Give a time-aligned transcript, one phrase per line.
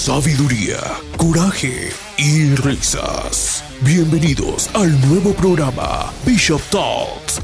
[0.00, 0.78] sabiduría,
[1.18, 3.62] coraje y risas.
[3.82, 7.38] Bienvenidos al nuevo programa Bishop Talks.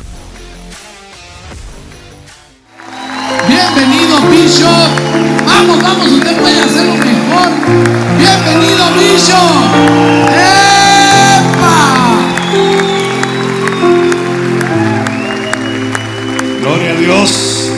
[3.47, 4.89] Bienvenido Bishop.
[5.47, 7.51] Vamos, vamos, usted puede hacerlo mejor.
[8.17, 9.57] Bienvenido Bishop.
[10.33, 11.77] ¡Epa!
[16.63, 17.71] Gloria a Dios.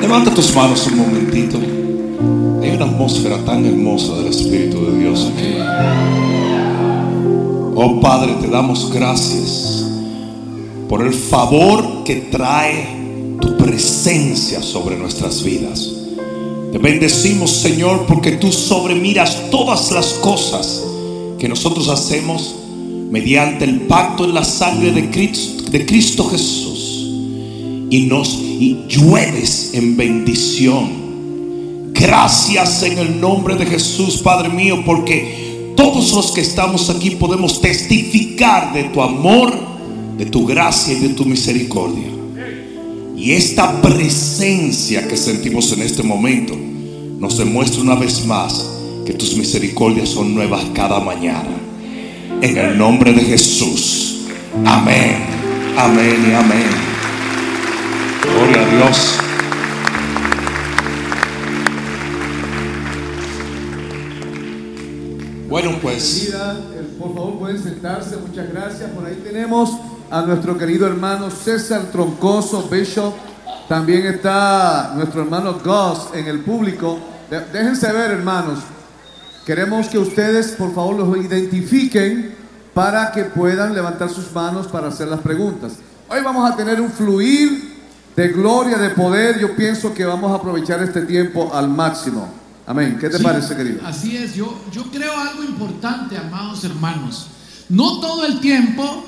[0.00, 1.73] Levanta tus manos un momentito.
[2.84, 5.54] Atmósfera tan hermosa del Espíritu de Dios aquí.
[7.74, 9.86] Oh Padre, te damos gracias
[10.88, 15.92] por el favor que trae tu presencia sobre nuestras vidas.
[16.72, 20.84] Te bendecimos, Señor, porque tú sobremiras todas las cosas
[21.38, 22.54] que nosotros hacemos
[23.10, 27.08] mediante el pacto en la sangre de Cristo, de Cristo Jesús.
[27.90, 31.03] Y nos y llueves en bendición.
[31.94, 37.60] Gracias en el nombre de Jesús, Padre mío, porque todos los que estamos aquí podemos
[37.60, 39.54] testificar de tu amor,
[40.18, 42.08] de tu gracia y de tu misericordia.
[43.16, 46.54] Y esta presencia que sentimos en este momento
[47.20, 48.70] nos demuestra una vez más
[49.06, 51.56] que tus misericordias son nuevas cada mañana.
[52.42, 54.26] En el nombre de Jesús.
[54.64, 55.16] Amén.
[55.78, 56.66] Amén y amén.
[58.20, 59.18] Gloria a Dios.
[65.54, 68.16] Bueno, pues eh, Por favor, pueden sentarse.
[68.16, 68.90] Muchas gracias.
[68.90, 69.70] Por ahí tenemos
[70.10, 73.14] a nuestro querido hermano César Troncoso, Bishop.
[73.68, 76.98] También está nuestro hermano Gus en el público.
[77.52, 78.64] Déjense ver, hermanos.
[79.46, 82.34] Queremos que ustedes, por favor, los identifiquen
[82.74, 85.74] para que puedan levantar sus manos para hacer las preguntas.
[86.08, 87.76] Hoy vamos a tener un fluir
[88.16, 89.38] de gloria, de poder.
[89.38, 92.43] Yo pienso que vamos a aprovechar este tiempo al máximo.
[92.66, 92.96] Amén.
[93.00, 93.86] ¿Qué te Sí, parece, querido?
[93.86, 97.26] Así es, yo, yo creo algo importante, amados hermanos.
[97.68, 99.06] No todo el tiempo,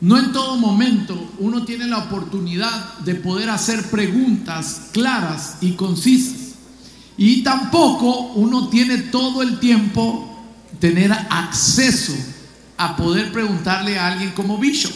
[0.00, 6.54] no en todo momento, uno tiene la oportunidad de poder hacer preguntas claras y concisas.
[7.16, 10.30] Y tampoco uno tiene todo el tiempo
[10.80, 12.14] tener acceso
[12.76, 14.92] a poder preguntarle a alguien como Bishop.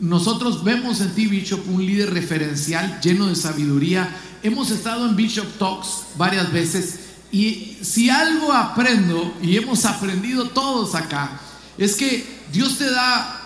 [0.00, 4.16] Nosotros vemos en ti, Bishop, un líder referencial lleno de sabiduría.
[4.42, 7.00] Hemos estado en Bishop Talks varias veces
[7.32, 11.38] y si algo aprendo, y hemos aprendido todos acá,
[11.78, 13.40] es que Dios te da,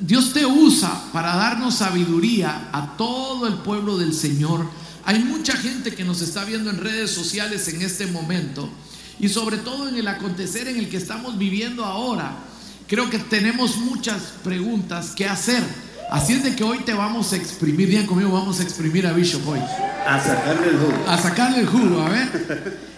[0.00, 4.68] Dios te usa para darnos sabiduría a todo el pueblo del Señor.
[5.04, 8.68] Hay mucha gente que nos está viendo en redes sociales en este momento
[9.18, 12.36] y sobre todo en el acontecer en el que estamos viviendo ahora.
[12.92, 15.62] Creo que tenemos muchas preguntas que hacer.
[16.10, 19.14] Así es de que hoy te vamos a exprimir, bien conmigo, vamos a exprimir a
[19.14, 19.60] Bishop hoy.
[20.06, 21.04] A sacarle el jugo.
[21.08, 22.78] A sacarle el jugo, a ver.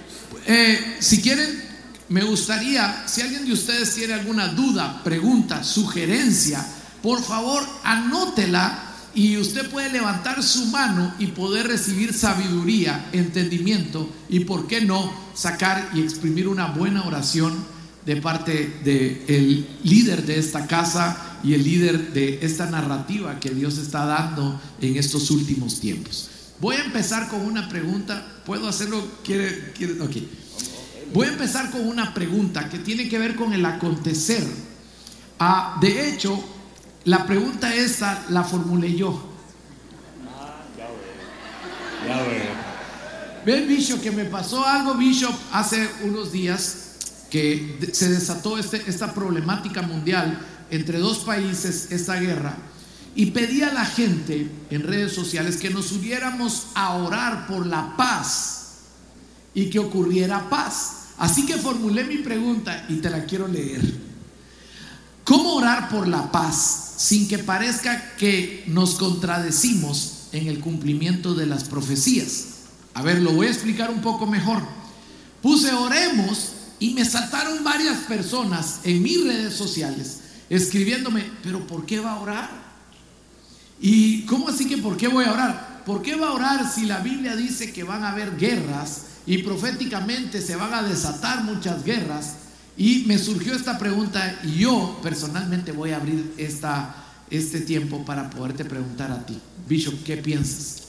[0.47, 1.62] Eh, si quieren,
[2.10, 6.62] me gustaría, si alguien de ustedes tiene alguna duda, pregunta, sugerencia,
[7.00, 8.76] por favor anótela
[9.15, 15.11] y usted puede levantar su mano y poder recibir sabiduría, entendimiento y, por qué no,
[15.34, 17.74] sacar y exprimir una buena oración
[18.05, 23.79] de parte del líder de esta casa y el líder de esta narrativa que Dios
[23.79, 26.31] está dando en estos últimos tiempos.
[26.61, 28.27] Voy a empezar con una pregunta.
[28.45, 29.03] ¿Puedo hacerlo?
[29.25, 29.73] ¿Quiere?
[29.73, 30.01] quiere?
[30.01, 30.17] Ok.
[31.13, 34.45] Voy a empezar con una pregunta que tiene que ver con el acontecer.
[35.39, 36.43] Ah, de hecho,
[37.05, 39.31] la pregunta esta la formulé yo.
[42.07, 42.65] ya veo.
[43.45, 46.84] Ven, Bishop, que me pasó algo, Bishop, hace unos días
[47.34, 50.39] que se desató este- esta problemática mundial
[50.71, 52.56] entre dos países, esta guerra,
[53.17, 57.97] y pedí a la gente en redes sociales que nos uniéramos a orar por la
[57.97, 58.67] paz
[59.53, 61.09] y que ocurriera paz.
[61.19, 63.83] Así que formulé mi pregunta y te la quiero leer.
[65.25, 71.47] ¿Cómo orar por la paz sin que parezca que nos contradecimos en el cumplimiento de
[71.47, 72.44] las profecías?
[72.94, 74.62] A ver, lo voy a explicar un poco mejor.
[75.43, 76.54] Puse oremos
[76.85, 80.21] y me saltaron varias personas en mis redes sociales
[80.51, 82.51] escribiéndome, pero ¿por qué va a orar?
[83.81, 85.83] ¿Y cómo así que por qué voy a orar?
[85.87, 89.39] ¿Por qué va a orar si la Biblia dice que van a haber guerras y
[89.39, 92.35] proféticamente se van a desatar muchas guerras?
[92.77, 96.97] Y me surgió esta pregunta y yo personalmente voy a abrir esta,
[97.31, 99.41] este tiempo para poderte preguntar a ti.
[99.67, 100.83] Bishop, ¿qué piensas?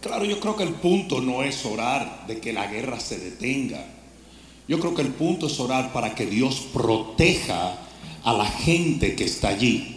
[0.00, 3.97] Claro, yo creo que el punto no es orar de que la guerra se detenga.
[4.68, 7.74] Yo creo que el punto es orar para que Dios proteja
[8.22, 9.96] a la gente que está allí.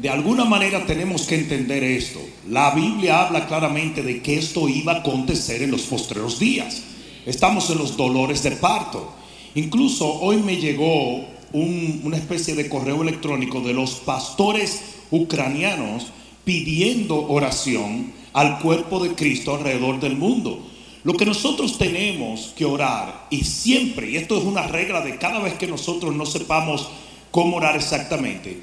[0.00, 2.18] De alguna manera tenemos que entender esto.
[2.48, 6.82] La Biblia habla claramente de que esto iba a acontecer en los postreros días.
[7.26, 9.12] estamos en los dolores de parto.
[9.54, 11.16] Incluso hoy me llegó
[11.52, 14.80] un- una especie de correo electrónico de los pastores
[15.10, 16.06] ucranianos
[16.44, 20.66] pidiendo oración al cuerpo de Cristo alrededor del mundo.
[21.02, 25.38] Lo que nosotros tenemos que orar, y siempre, y esto es una regla de cada
[25.38, 26.88] vez que nosotros no sepamos
[27.30, 28.60] cómo orar exactamente,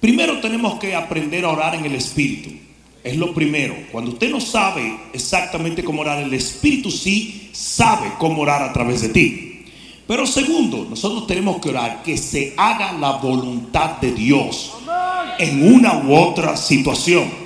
[0.00, 2.50] primero tenemos que aprender a orar en el Espíritu.
[3.02, 3.76] Es lo primero.
[3.92, 9.02] Cuando usted no sabe exactamente cómo orar, el Espíritu sí sabe cómo orar a través
[9.02, 9.64] de ti.
[10.06, 14.72] Pero segundo, nosotros tenemos que orar que se haga la voluntad de Dios
[15.38, 17.43] en una u otra situación.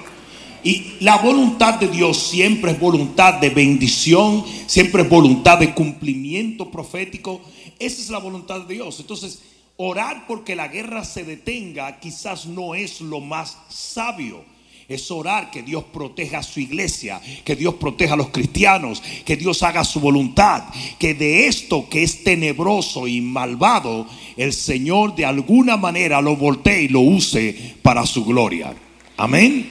[0.65, 6.71] Y la voluntad de Dios siempre es voluntad de bendición, siempre es voluntad de cumplimiento
[6.71, 7.41] profético.
[7.79, 8.99] Esa es la voluntad de Dios.
[9.01, 9.41] Entonces,
[9.77, 14.45] orar porque la guerra se detenga quizás no es lo más sabio.
[14.89, 19.37] Es orar que Dios proteja a su iglesia, que Dios proteja a los cristianos, que
[19.37, 20.65] Dios haga su voluntad,
[20.99, 24.07] que de esto que es tenebroso y malvado,
[24.39, 28.75] el Señor de alguna manera lo voltee y lo use para su gloria.
[29.19, 29.69] Amén.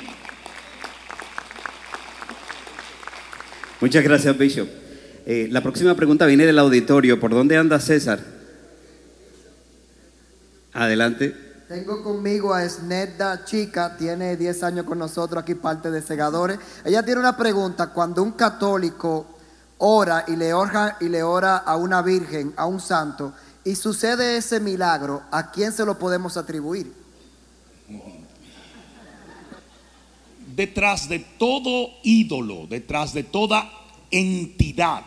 [3.80, 4.68] Muchas gracias, Bishop.
[5.26, 7.20] Eh, la próxima pregunta viene del auditorio.
[7.20, 8.20] ¿Por dónde anda César?
[10.74, 11.36] Adelante.
[11.68, 16.58] Tengo conmigo a Snedda Chica, tiene 10 años con nosotros aquí, parte de Segadores.
[16.86, 19.28] Ella tiene una pregunta, cuando un católico
[19.80, 23.34] ora y le ora, y le ora a una virgen, a un santo,
[23.64, 26.94] y sucede ese milagro, ¿a quién se lo podemos atribuir?
[30.58, 33.72] Detrás de todo ídolo, detrás de toda
[34.10, 35.04] entidad,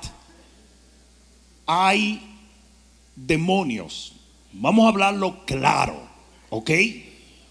[1.67, 2.23] hay
[3.17, 4.13] demonios.
[4.53, 6.01] Vamos a hablarlo claro,
[6.51, 6.71] ¿ok?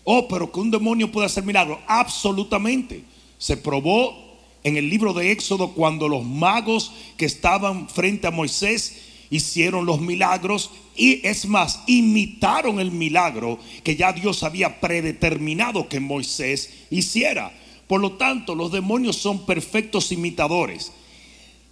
[0.06, 1.80] Oh, pero que un demonio puede hacer milagros.
[1.88, 3.04] Absolutamente.
[3.38, 4.16] Se probó
[4.64, 10.00] en el libro de Éxodo cuando los magos que estaban frente a Moisés hicieron los
[10.00, 17.59] milagros y es más, imitaron el milagro que ya Dios había predeterminado que Moisés hiciera.
[17.90, 20.92] Por lo tanto, los demonios son perfectos imitadores.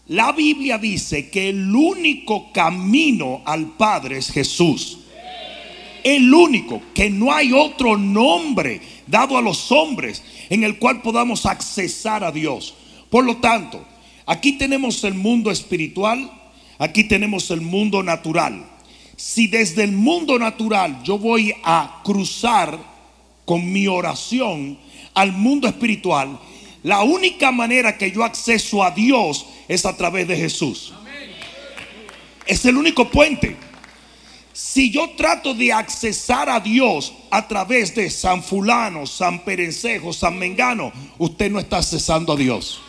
[0.07, 4.97] La Biblia dice que el único camino al Padre es Jesús.
[6.03, 11.45] El único, que no hay otro nombre dado a los hombres en el cual podamos
[11.45, 12.73] accesar a Dios.
[13.11, 13.85] Por lo tanto,
[14.25, 16.31] aquí tenemos el mundo espiritual,
[16.79, 18.65] aquí tenemos el mundo natural.
[19.17, 22.79] Si desde el mundo natural yo voy a cruzar
[23.45, 24.79] con mi oración
[25.17, 26.39] al mundo espiritual,
[26.83, 30.93] la única manera que yo acceso a Dios es a través de Jesús.
[32.45, 33.57] Es el único puente.
[34.53, 40.37] Si yo trato de accesar a Dios a través de San Fulano, San Perencejo, San
[40.37, 42.79] Mengano, usted no está accesando a Dios.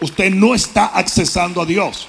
[0.00, 2.08] Usted no está accesando a Dios.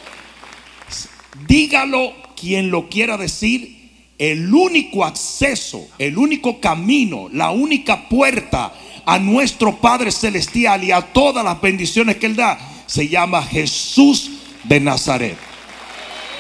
[1.48, 3.82] Dígalo quien lo quiera decir.
[4.18, 8.74] El único acceso, el único camino, la única puerta
[9.06, 14.32] a nuestro Padre Celestial y a todas las bendiciones que Él da, se llama Jesús
[14.64, 15.38] de Nazaret.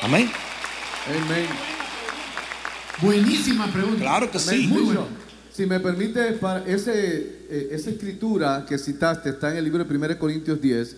[0.01, 0.29] Amén.
[1.07, 1.45] Amén.
[3.01, 3.99] Buenísima pregunta.
[3.99, 4.67] Claro que sí.
[4.67, 5.07] Muy bueno.
[5.51, 9.95] Si me permite, para ese, eh, esa escritura que citaste está en el libro de
[9.95, 10.97] 1 Corintios 10,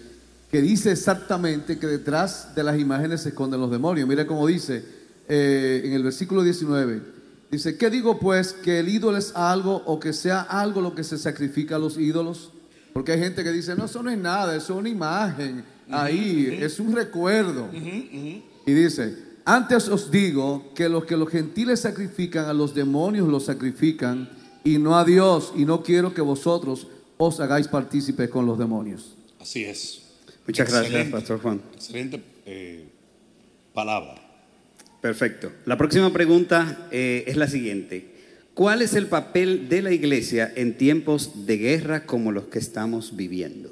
[0.49, 4.07] que dice exactamente que detrás de las imágenes se esconden los demonios.
[4.07, 4.85] Mira cómo dice
[5.27, 7.14] eh, en el versículo 19.
[7.51, 8.53] Dice, ¿qué digo pues?
[8.53, 11.97] ¿Que el ídolo es algo o que sea algo lo que se sacrifica a los
[11.97, 12.51] ídolos?
[12.93, 15.63] Porque hay gente que dice, no, eso no es nada, eso es una imagen.
[15.89, 17.69] Ahí, es un recuerdo.
[17.73, 23.45] Y dice, antes os digo que los que los gentiles sacrifican a los demonios los
[23.45, 24.29] sacrifican
[24.63, 25.53] y no a Dios.
[25.55, 26.87] Y no quiero que vosotros
[27.17, 29.15] os hagáis partícipes con los demonios.
[29.39, 30.01] Así es.
[30.47, 31.07] Muchas gracias.
[31.09, 31.61] Pastor Juan.
[31.75, 32.89] Excelente eh,
[33.73, 34.24] palabra.
[35.05, 35.51] Perfecto.
[35.65, 38.07] La próxima pregunta eh, es la siguiente.
[38.55, 43.15] ¿Cuál es el papel de la iglesia en tiempos de guerra como los que estamos
[43.15, 43.69] viviendo?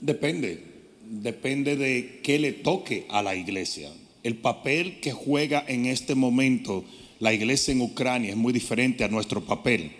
[0.00, 0.64] Depende,
[1.08, 3.88] depende de qué le toque a la iglesia.
[4.24, 6.84] El papel que juega en este momento
[7.20, 9.92] la iglesia en Ucrania es muy diferente a nuestro papel.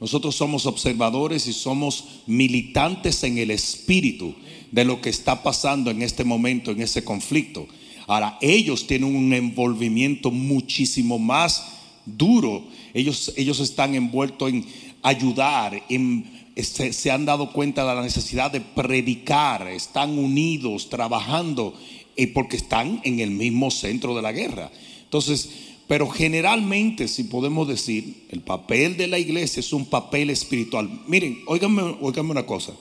[0.00, 4.34] Nosotros somos observadores y somos militantes en el espíritu
[4.72, 7.68] de lo que está pasando en este momento, en ese conflicto.
[8.10, 11.64] Ahora, ellos tienen un envolvimiento muchísimo más
[12.04, 12.64] duro.
[12.92, 14.66] Ellos, ellos están envueltos en
[15.00, 21.72] ayudar, en se, han dado cuenta de la necesidad de predicar, están unidos, trabajando,
[22.16, 24.72] eh, porque están en el mismo centro de la guerra.
[25.04, 25.48] Entonces,
[25.86, 31.02] pero generalmente, si podemos decir, el papel de la iglesia es un papel espiritual.
[31.06, 32.72] Miren, óiganme, óiganme una cosa.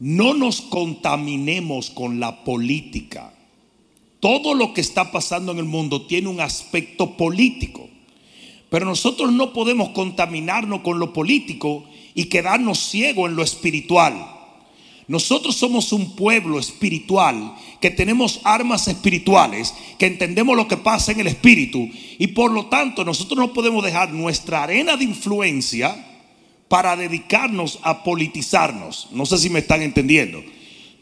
[0.00, 3.33] no nos contaminemos con la política.
[4.24, 7.90] Todo lo que está pasando en el mundo tiene un aspecto político.
[8.70, 14.14] Pero nosotros no podemos contaminarnos con lo político y quedarnos ciegos en lo espiritual.
[15.08, 21.20] Nosotros somos un pueblo espiritual que tenemos armas espirituales, que entendemos lo que pasa en
[21.20, 21.86] el espíritu
[22.18, 26.02] y por lo tanto nosotros no podemos dejar nuestra arena de influencia
[26.68, 29.08] para dedicarnos a politizarnos.
[29.12, 30.42] No sé si me están entendiendo.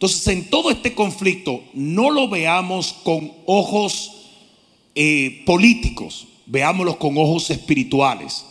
[0.02, 4.10] Entonces en todo este conflicto no lo veamos con ojos
[4.96, 8.44] eh, políticos, veámoslo con ojos espirituales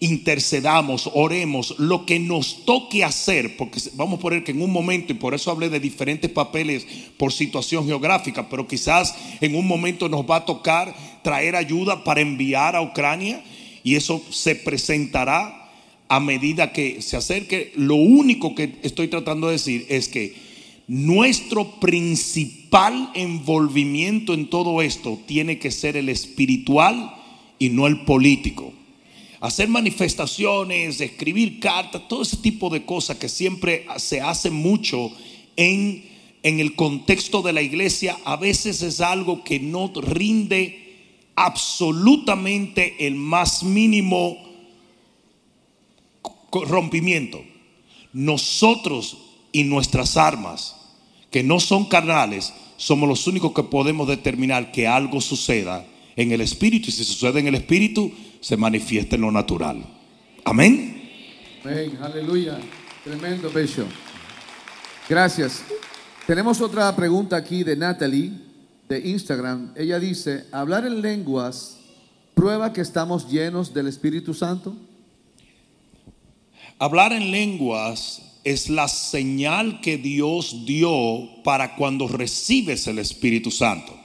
[0.00, 5.12] intercedamos, oremos, lo que nos toque hacer, porque vamos a poner que en un momento,
[5.12, 6.84] y por eso hablé de diferentes papeles
[7.16, 12.20] por situación geográfica, pero quizás en un momento nos va a tocar traer ayuda para
[12.20, 13.44] enviar a Ucrania
[13.84, 15.70] y eso se presentará
[16.08, 17.72] a medida que se acerque.
[17.76, 20.41] Lo único que estoy tratando de decir es que
[20.88, 27.14] nuestro principal envolvimiento en todo esto tiene que ser el espiritual
[27.58, 28.72] y no el político
[29.42, 35.10] hacer manifestaciones, escribir cartas, todo ese tipo de cosas que siempre se hace mucho
[35.56, 36.08] en,
[36.44, 43.16] en el contexto de la iglesia, a veces es algo que no rinde absolutamente el
[43.16, 44.38] más mínimo
[46.52, 47.42] rompimiento.
[48.12, 49.18] Nosotros
[49.52, 50.76] y nuestras armas,
[51.30, 56.40] que no son carnales, somos los únicos que podemos determinar que algo suceda en el
[56.40, 56.88] espíritu.
[56.88, 59.84] Y si sucede en el espíritu, se manifiesta en lo natural.
[60.44, 61.10] Amén.
[61.64, 62.58] Amén, aleluya.
[63.04, 63.86] Tremendo, Bello.
[65.08, 65.62] Gracias.
[66.26, 68.32] Tenemos otra pregunta aquí de Natalie,
[68.88, 69.72] de Instagram.
[69.76, 71.78] Ella dice, ¿hablar en lenguas
[72.34, 74.74] prueba que estamos llenos del Espíritu Santo?
[76.78, 83.98] Hablar en lenguas es la señal que Dios dio para cuando recibes el Espíritu Santo.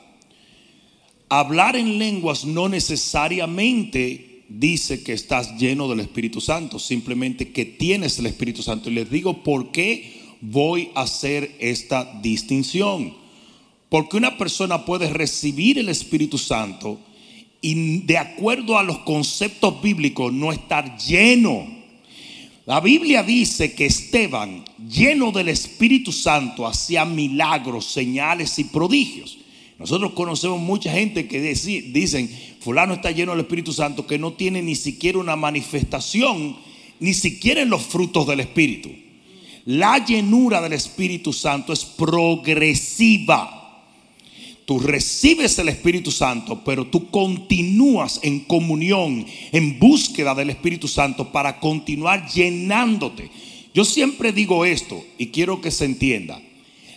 [1.29, 8.17] Hablar en lenguas no necesariamente dice que estás lleno del Espíritu Santo, simplemente que tienes
[8.20, 8.89] el Espíritu Santo.
[8.89, 13.13] Y les digo por qué voy a hacer esta distinción.
[13.89, 17.00] Porque una persona puede recibir el Espíritu Santo
[17.62, 21.76] y de acuerdo a los conceptos bíblicos no estar lleno.
[22.67, 29.38] La Biblia dice que Esteban, lleno del Espíritu Santo, hacía milagros, señales y prodigios.
[29.79, 34.62] Nosotros conocemos mucha gente que dicen, fulano está lleno del Espíritu Santo, que no tiene
[34.62, 36.57] ni siquiera una manifestación,
[37.00, 38.89] ni siquiera en los frutos del Espíritu.
[39.63, 43.57] La llenura del Espíritu Santo es progresiva.
[44.67, 51.31] Tú recibes el Espíritu Santo, pero tú continúas en comunión, en búsqueda del Espíritu Santo
[51.31, 53.29] para continuar llenándote.
[53.74, 56.41] Yo siempre digo esto y quiero que se entienda.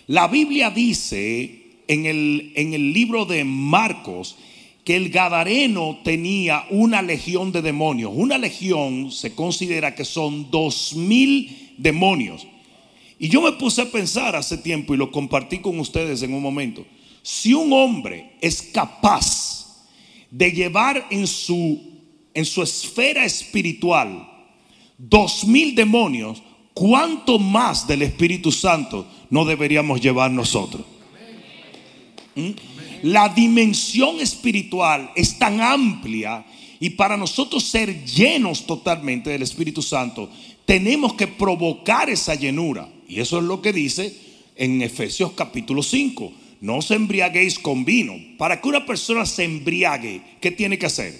[0.07, 4.35] La Biblia dice en el, en el libro de Marcos
[4.83, 8.11] que el Gadareno tenía una legión de demonios.
[8.13, 12.45] Una legión se considera que son dos mil demonios.
[13.17, 16.43] Y yo me puse a pensar hace tiempo y lo compartí con ustedes en un
[16.43, 16.85] momento.
[17.21, 19.87] Si un hombre es capaz
[20.29, 21.79] de llevar en su,
[22.33, 24.27] en su esfera espiritual
[24.97, 26.41] dos mil demonios,
[26.73, 30.83] ¿cuánto más del Espíritu Santo no deberíamos llevar nosotros?
[32.35, 32.51] ¿Mm?
[33.03, 36.45] La dimensión espiritual es tan amplia
[36.79, 40.29] y para nosotros ser llenos totalmente del Espíritu Santo,
[40.65, 42.89] tenemos que provocar esa llenura.
[43.07, 44.15] Y eso es lo que dice
[44.55, 46.31] en Efesios capítulo 5.
[46.61, 48.13] No os embriaguéis con vino.
[48.37, 51.13] Para que una persona se embriague, ¿qué tiene que hacer?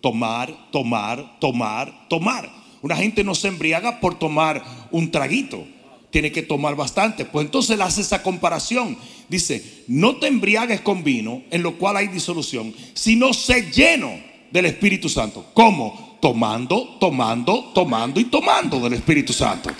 [0.00, 2.50] Tomar, tomar, tomar, tomar.
[2.80, 5.66] Una gente no se embriaga por tomar un traguito
[6.14, 7.24] tiene que tomar bastante.
[7.24, 8.96] Pues entonces él hace esa comparación.
[9.28, 14.12] Dice, no te embriagues con vino, en lo cual hay disolución, sino sé lleno
[14.52, 15.46] del Espíritu Santo.
[15.54, 16.18] ¿Cómo?
[16.22, 19.70] Tomando, tomando, tomando y tomando del Espíritu Santo.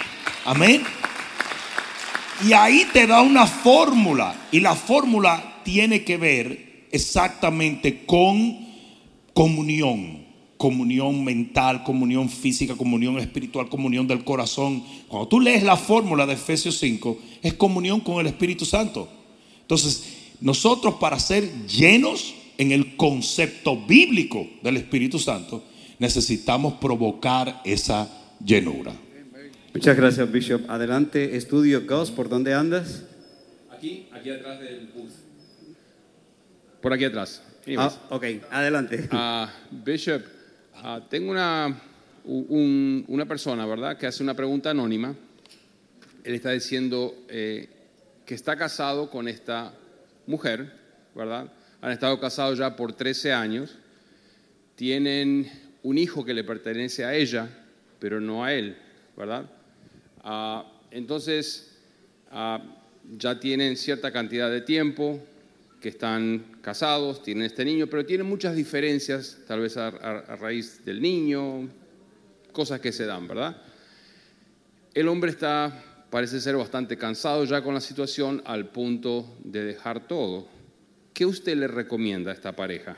[0.44, 0.82] Amén.
[2.46, 4.48] Y ahí te da una fórmula.
[4.52, 8.58] Y la fórmula tiene que ver exactamente con
[9.32, 10.24] comunión
[10.64, 14.82] comunión mental, comunión física, comunión espiritual, comunión del corazón.
[15.08, 19.06] Cuando tú lees la fórmula de Efesios 5, es comunión con el Espíritu Santo.
[19.60, 20.04] Entonces,
[20.40, 25.62] nosotros para ser llenos en el concepto bíblico del Espíritu Santo,
[25.98, 28.08] necesitamos provocar esa
[28.42, 28.94] llenura.
[29.74, 30.70] Muchas gracias, Bishop.
[30.70, 33.02] Adelante, estudio Ghost, ¿por dónde andas?
[33.70, 35.12] Aquí, aquí atrás del bus.
[36.80, 37.42] Por aquí atrás.
[37.76, 39.08] Ah, ok, adelante.
[39.10, 39.46] Uh,
[39.84, 40.22] Bishop,
[40.86, 41.80] Ah, tengo una,
[42.24, 45.14] una persona, ¿verdad?, que hace una pregunta anónima
[46.24, 47.68] él está diciendo eh,
[48.26, 49.72] que está casado con esta
[50.26, 50.72] mujer,
[51.14, 51.52] ¿verdad?
[51.80, 53.76] Han estado casados ya por 13 años,
[54.74, 55.50] tienen
[55.82, 57.48] un hijo que le pertenece a ella,
[57.98, 58.76] pero no a él,
[59.16, 59.44] ¿verdad?
[60.24, 61.76] Ah, entonces,
[62.30, 62.60] ah,
[63.18, 65.20] ya tienen cierta cantidad de tiempo
[65.82, 71.02] que están casados, tienen este niño, pero tienen muchas diferencias, tal vez a, raíz del
[71.02, 71.68] niño,
[72.52, 73.62] cosas que se dan, ¿verdad?
[74.94, 80.06] El hombre está parece ser bastante cansado ya con la situación al punto de dejar
[80.06, 80.46] todo.
[81.12, 82.96] ¿Qué usted le recomienda a esta pareja?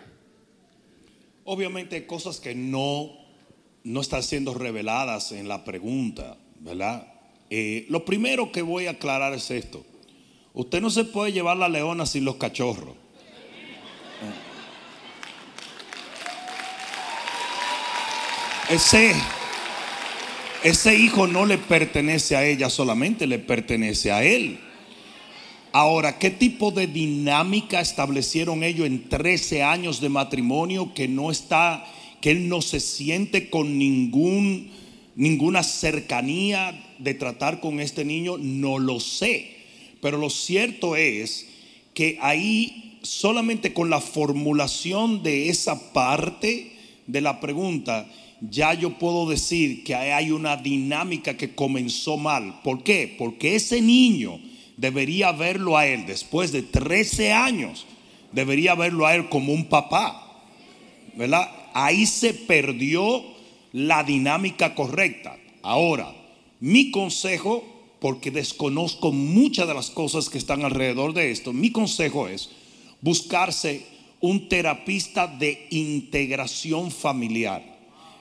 [1.44, 3.10] Obviamente cosas que no,
[3.84, 7.15] no están siendo reveladas en la pregunta, ¿verdad?
[7.50, 9.84] Eh, lo primero que voy a aclarar es esto.
[10.54, 12.94] Usted no se puede llevar la leona sin los cachorros.
[18.68, 19.14] Ese,
[20.64, 24.58] ese hijo no le pertenece a ella solamente, le pertenece a él.
[25.70, 31.86] Ahora, ¿qué tipo de dinámica establecieron ellos en 13 años de matrimonio que no está,
[32.20, 34.70] que él no se siente con ningún,
[35.16, 38.36] ninguna cercanía de tratar con este niño?
[38.38, 39.56] No lo sé.
[40.00, 41.48] Pero lo cierto es
[41.94, 46.72] que ahí solamente con la formulación de esa parte
[47.06, 48.06] de la pregunta,
[48.40, 52.60] ya yo puedo decir que hay una dinámica que comenzó mal.
[52.62, 53.14] ¿Por qué?
[53.16, 54.38] Porque ese niño
[54.76, 57.86] debería verlo a él después de 13 años,
[58.32, 60.22] debería verlo a él como un papá.
[61.14, 61.50] ¿Verdad?
[61.72, 63.24] Ahí se perdió
[63.76, 65.38] la dinámica correcta.
[65.62, 66.14] Ahora,
[66.60, 67.64] mi consejo,
[68.00, 72.50] porque desconozco muchas de las cosas que están alrededor de esto, mi consejo es
[73.00, 73.84] buscarse
[74.20, 77.76] un terapista de integración familiar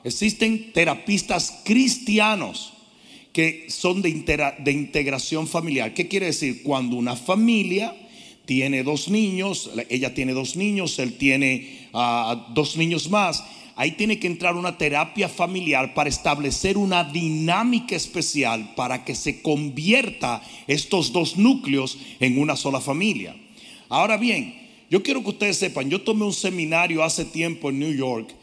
[0.05, 2.73] Existen terapistas cristianos
[3.33, 5.95] que son de, integración familiar.
[5.95, 6.61] ¿Qué quiere decir?
[6.61, 7.91] Cuando una familia
[8.45, 13.43] tiene dos niños, ella tiene dos niños, él tiene ah, dos niños más,
[13.75, 19.41] ahí tiene que entrar una terapia familiar para establecer una dinámica especial para que se
[19.41, 23.35] convierta estos dos núcleos en una sola familia.
[23.89, 24.55] Ahora bien,
[24.89, 28.33] yo quiero que ustedes sepan, yo tomé un seminario hace tiempo en New York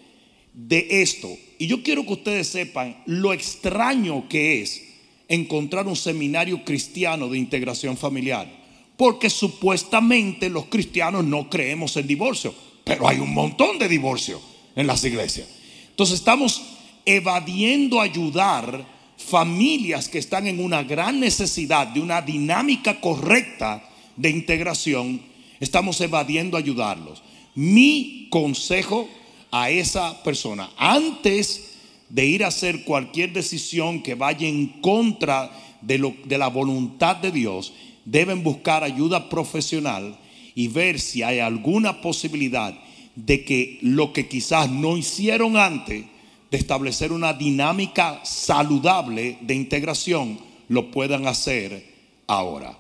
[0.53, 1.29] de esto.
[1.59, 4.83] Y yo quiero que ustedes sepan lo extraño que es
[5.29, 8.61] encontrar un seminario cristiano de integración familiar.
[8.99, 14.87] Porque supuestamente los cristianos no creemos en divorcio, pero hay un montón de divorcio en
[14.87, 15.49] las iglesias.
[15.91, 16.63] Entonces estamos
[17.05, 23.83] evadiendo ayudar familias que están en una gran necesidad de una dinámica correcta
[24.17, 25.23] de integración.
[25.61, 27.23] Estamos evadiendo ayudarlos.
[27.55, 29.09] Mi consejo
[29.51, 31.73] a esa persona antes
[32.09, 37.17] de ir a hacer cualquier decisión que vaya en contra de, lo, de la voluntad
[37.17, 37.73] de Dios,
[38.05, 40.19] deben buscar ayuda profesional
[40.55, 42.75] y ver si hay alguna posibilidad
[43.15, 46.05] de que lo que quizás no hicieron antes
[46.51, 51.93] de establecer una dinámica saludable de integración, lo puedan hacer
[52.27, 52.77] ahora.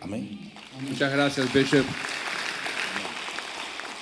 [0.00, 0.50] Amén.
[0.88, 1.84] Muchas gracias, Bishop.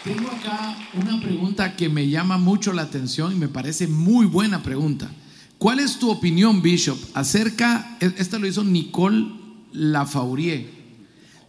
[0.05, 4.63] Tengo acá una pregunta que me llama mucho la atención y me parece muy buena
[4.63, 5.11] pregunta.
[5.59, 9.27] ¿Cuál es tu opinión, Bishop, acerca, e, esta lo hizo Nicole
[9.73, 10.78] Lafaurier,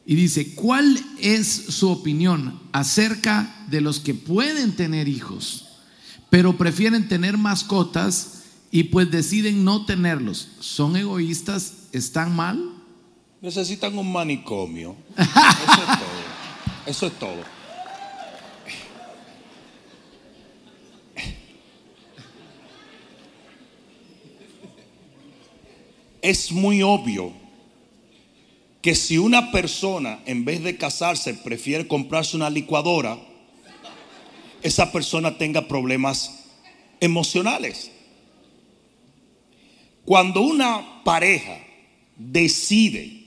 [0.10, 5.68] y dice, ¿cuál es su opinión acerca de los que pueden tener hijos,
[6.32, 10.48] pero prefieren tener mascotas y pues deciden no tenerlos?
[10.62, 11.90] ¿Son egoístas?
[11.92, 12.74] ¿Están mal?
[13.40, 14.96] Necesitan un manicomio.
[15.16, 16.24] Eso es todo.
[16.88, 17.44] Eso es todo.
[26.24, 27.39] es muy obvio
[28.82, 33.20] que si una persona en vez de casarse prefiere comprarse una licuadora,
[34.64, 36.46] esa persona tenga problemas
[37.00, 37.92] emocionales.
[40.06, 41.60] Cuando una pareja
[42.16, 43.20] decide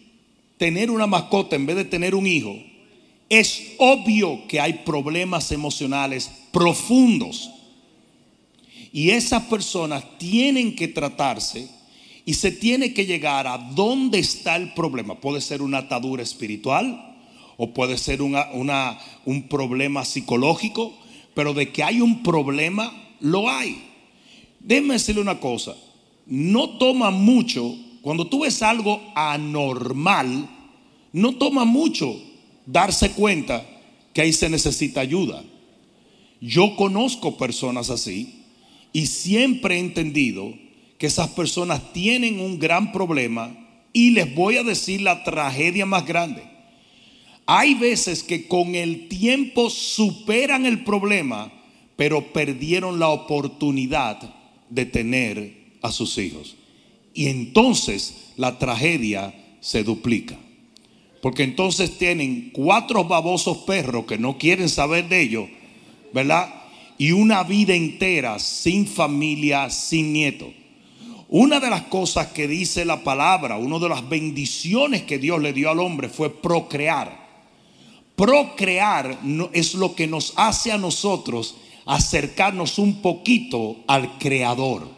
[0.56, 2.56] tener una mascota en vez de tener un hijo,
[3.28, 7.50] es obvio que hay problemas emocionales profundos.
[8.92, 11.68] Y esas personas tienen que tratarse
[12.24, 15.20] y se tiene que llegar a dónde está el problema.
[15.20, 17.16] Puede ser una atadura espiritual
[17.56, 20.94] o puede ser un problema psicológico,
[21.34, 23.82] pero de que hay un problema, lo hay.
[24.60, 25.76] Déjeme decirle una cosa,
[26.26, 30.48] no toma mucho, cuando tú ves algo anormal,
[31.12, 32.16] no toma mucho
[32.66, 33.66] darse cuenta
[34.12, 35.42] que ahí se necesita ayuda.
[36.40, 38.44] Yo conozco personas así
[38.92, 40.54] y siempre he entendido
[41.02, 43.52] que esas personas tienen un gran problema
[43.92, 46.44] Y les voy a decir la tragedia más grande.
[47.44, 51.52] Hay veces que con el tiempo superan el problema,
[51.96, 54.32] pero perdieron la oportunidad
[54.70, 56.54] de tener a sus hijos.
[57.14, 60.38] Y entonces la tragedia se duplica.
[61.20, 65.48] Porque entonces tienen cuatro babosos perros que no quieren saber de ellos,
[66.14, 66.48] ¿verdad?
[66.96, 70.61] Y una vida entera sin familia, sin nieto.
[71.34, 75.54] Una de las cosas que dice la palabra, una de las bendiciones que Dios le
[75.54, 77.26] dio al hombre fue procrear.
[78.14, 79.18] Procrear
[79.54, 81.54] es lo que nos hace a nosotros
[81.86, 84.90] acercarnos un poquito al Creador.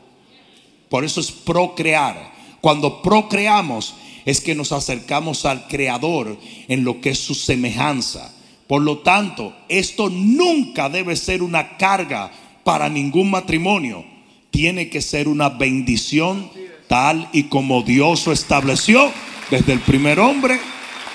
[0.89, 2.33] Por eso es procrear.
[2.61, 3.95] Cuando procreamos
[4.25, 8.35] es que nos acercamos al Creador en lo que es su semejanza.
[8.67, 12.33] Por lo tanto, esto nunca debe ser una carga
[12.65, 14.14] para ningún matrimonio.
[14.55, 16.49] Tiene que ser una bendición
[16.87, 19.11] tal y como Dios lo estableció
[19.51, 20.61] desde el primer hombre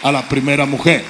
[0.03, 1.05] a la primera mujer.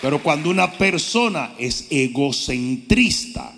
[0.00, 3.52] Pero cuando una persona es egocentrista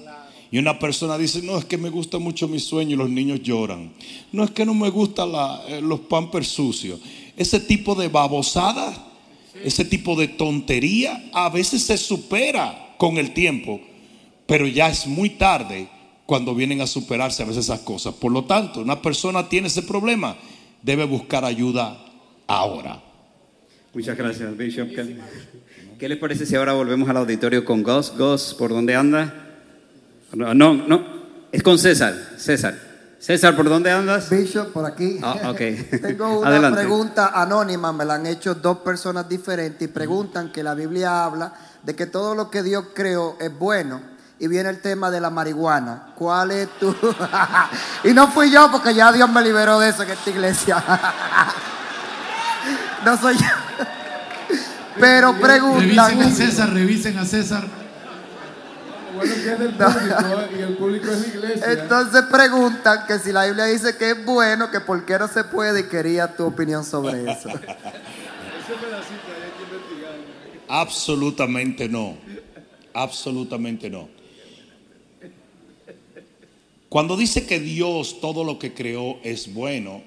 [0.50, 3.42] y una persona dice, no, es que me gusta mucho mi sueño y los niños
[3.42, 3.92] lloran.
[4.32, 5.30] No es que no me gustan
[5.68, 7.00] eh, los pampers sucios.
[7.36, 8.94] Ese tipo de babosada,
[9.62, 13.78] ese tipo de tontería, a veces se supera con el tiempo,
[14.46, 15.86] pero ya es muy tarde
[16.26, 18.14] cuando vienen a superarse a veces esas cosas.
[18.14, 20.36] Por lo tanto, una persona tiene ese problema,
[20.82, 21.98] debe buscar ayuda
[22.46, 23.02] ahora.
[23.94, 24.88] Muchas gracias, Bishop.
[25.98, 28.12] ¿Qué les parece si ahora volvemos al auditorio con Gus?
[28.16, 29.50] Gus, ¿por dónde anda?
[30.32, 31.06] No, no,
[31.52, 32.14] es con César.
[32.36, 32.92] César.
[33.18, 34.28] César, ¿por dónde andas?
[34.30, 35.20] Bishop, por aquí.
[35.22, 35.54] Ah,
[36.02, 40.74] Tengo una pregunta anónima, me la han hecho dos personas diferentes y preguntan que la
[40.74, 41.54] Biblia habla
[41.84, 44.11] de que todo lo que Dios creó es bueno.
[44.42, 46.08] Y viene el tema de la marihuana.
[46.16, 46.92] ¿Cuál es tu...?
[48.02, 50.82] y no fui yo porque ya Dios me liberó de eso en esta iglesia.
[53.04, 53.46] no soy yo.
[54.98, 56.18] Pero preguntan...
[56.18, 57.62] Revisen a César, revisen a César.
[61.64, 65.44] Entonces preguntan que si la Biblia dice que es bueno, que por qué no se
[65.44, 67.48] puede y quería tu opinión sobre eso.
[70.68, 72.16] Absolutamente no.
[72.92, 74.21] Absolutamente no.
[76.92, 80.02] Cuando dice que Dios todo lo que creó es bueno,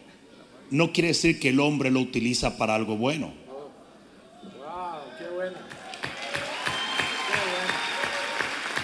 [0.70, 3.34] no quiere decir que el hombre lo utiliza para algo bueno.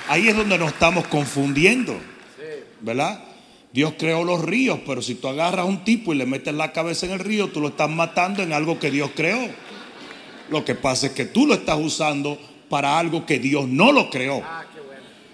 [0.08, 1.96] Ahí es donde nos estamos confundiendo.
[2.80, 3.24] ¿Verdad?
[3.72, 6.74] Dios creó los ríos, pero si tú agarras a un tipo y le metes la
[6.74, 9.48] cabeza en el río, tú lo estás matando en algo que Dios creó.
[10.50, 14.10] Lo que pasa es que tú lo estás usando para algo que Dios no lo
[14.10, 14.42] creó.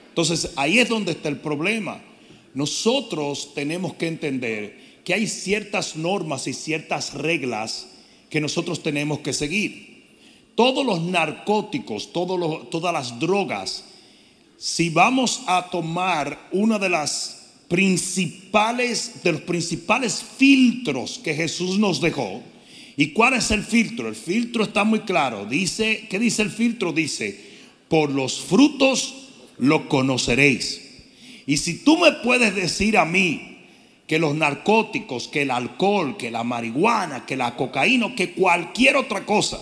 [0.10, 2.01] Entonces ahí es donde está el problema.
[2.57, 7.87] Nosotros tenemos que entender que hay ciertas normas y ciertas reglas
[8.31, 10.07] que nosotros tenemos que seguir.
[10.55, 13.83] Todos los narcóticos, todas las drogas,
[14.57, 22.01] si vamos a tomar una de las principales, de los principales filtros que Jesús nos
[22.01, 22.41] dejó,
[22.95, 24.07] ¿y cuál es el filtro?
[24.07, 25.45] El filtro está muy claro.
[25.45, 26.91] Dice, ¿qué dice el filtro?
[26.91, 27.39] Dice,
[27.87, 29.13] por los frutos
[29.59, 30.87] lo conoceréis.
[31.47, 33.57] Y si tú me puedes decir a mí
[34.05, 39.25] que los narcóticos, que el alcohol, que la marihuana, que la cocaína, que cualquier otra
[39.25, 39.60] cosa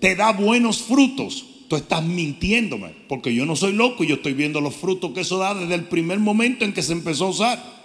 [0.00, 4.32] te da buenos frutos, tú estás mintiéndome, porque yo no soy loco y yo estoy
[4.32, 7.30] viendo los frutos que eso da desde el primer momento en que se empezó a
[7.30, 7.80] usar.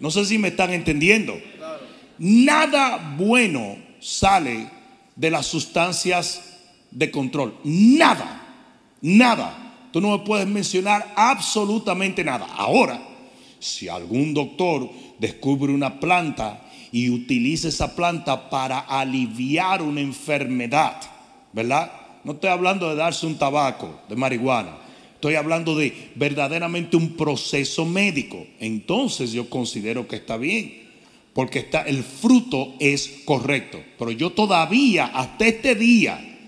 [0.00, 1.38] No sé si me están entendiendo.
[2.18, 4.68] Nada bueno sale
[5.14, 6.58] de las sustancias
[6.90, 7.56] de control.
[7.62, 8.48] Nada,
[9.00, 9.69] nada.
[9.92, 12.46] Tú no me puedes mencionar absolutamente nada.
[12.56, 13.02] Ahora,
[13.58, 20.96] si algún doctor descubre una planta y utiliza esa planta para aliviar una enfermedad,
[21.52, 21.92] ¿verdad?
[22.24, 24.76] No estoy hablando de darse un tabaco de marihuana.
[25.14, 28.46] Estoy hablando de verdaderamente un proceso médico.
[28.58, 30.88] Entonces yo considero que está bien.
[31.34, 33.80] Porque está, el fruto es correcto.
[33.98, 36.38] Pero yo todavía, hasta este día,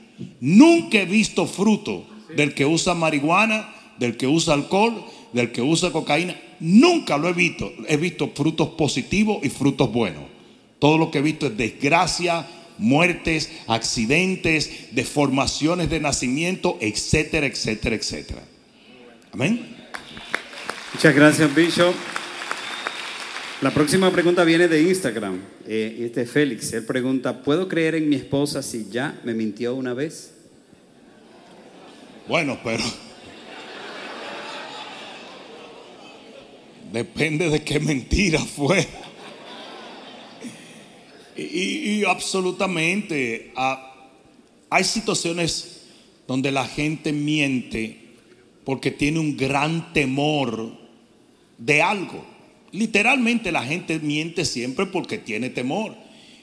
[0.41, 5.91] nunca he visto fruto del que usa marihuana, del que usa alcohol, del que usa
[5.91, 6.37] cocaína.
[6.61, 7.73] Nunca lo he visto.
[7.89, 10.25] He visto frutos positivos y frutos buenos.
[10.79, 12.47] Todo lo que he visto es desgracia,
[12.79, 18.43] muertes, accidentes, deformaciones de nacimiento, etcétera, etcétera, etcétera.
[19.33, 19.77] Amén.
[20.93, 21.95] Muchas gracias, Bishop.
[23.63, 25.41] La próxima pregunta viene de Instagram.
[25.69, 26.73] Eh, este es Félix.
[26.73, 30.35] Él pregunta, ¿puedo creer en mi esposa si ya me mintió una vez?
[32.29, 32.85] Bueno, pero...
[36.93, 38.87] Depende de qué mentira fue.
[41.37, 43.53] Y, absolutamente.
[43.57, 44.11] Ah,
[44.69, 45.87] hay situaciones
[46.29, 47.99] donde la gente miente
[48.65, 50.73] porque tiene un gran temor
[51.59, 52.25] de algo.
[52.71, 55.95] Literalmente la gente miente siempre porque tiene temor.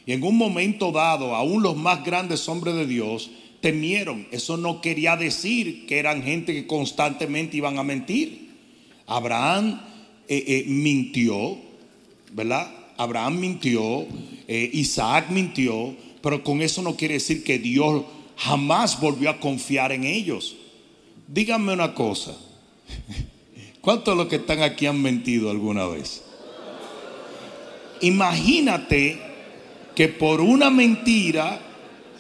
[0.06, 3.30] Y en un momento dado, aún los más grandes hombres de Dios
[3.62, 4.28] temieron.
[4.32, 8.50] Eso no quería decir que eran gente que constantemente iban a mentir.
[9.08, 9.82] Abraham
[10.28, 11.58] eh, eh, mintió,
[12.34, 12.72] ¿verdad?
[12.98, 14.06] Abraham mintió,
[14.48, 18.04] eh, Isaac mintió, pero con eso no quiere decir que Dios
[18.36, 20.56] jamás volvió a confiar en ellos.
[21.28, 22.38] Díganme una cosa.
[23.82, 26.24] ¿Cuántos de los que están aquí han mentido alguna vez?
[28.02, 29.20] Imagínate
[29.96, 31.60] que por una mentira,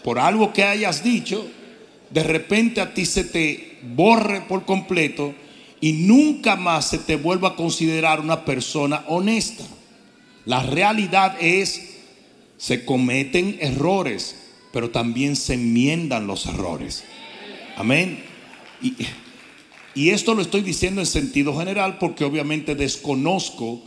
[0.04, 1.46] por algo que hayas dicho,
[2.10, 5.34] de repente a ti se te borre por completo
[5.82, 9.64] y nunca más se te vuelva a considerar una persona honesta.
[10.46, 11.98] La realidad es,
[12.58, 14.36] se cometen errores,
[14.74, 17.04] pero también se enmiendan los errores.
[17.78, 18.24] Amén.
[18.82, 18.94] Y,
[19.96, 23.82] y esto lo estoy diciendo en sentido general porque obviamente desconozco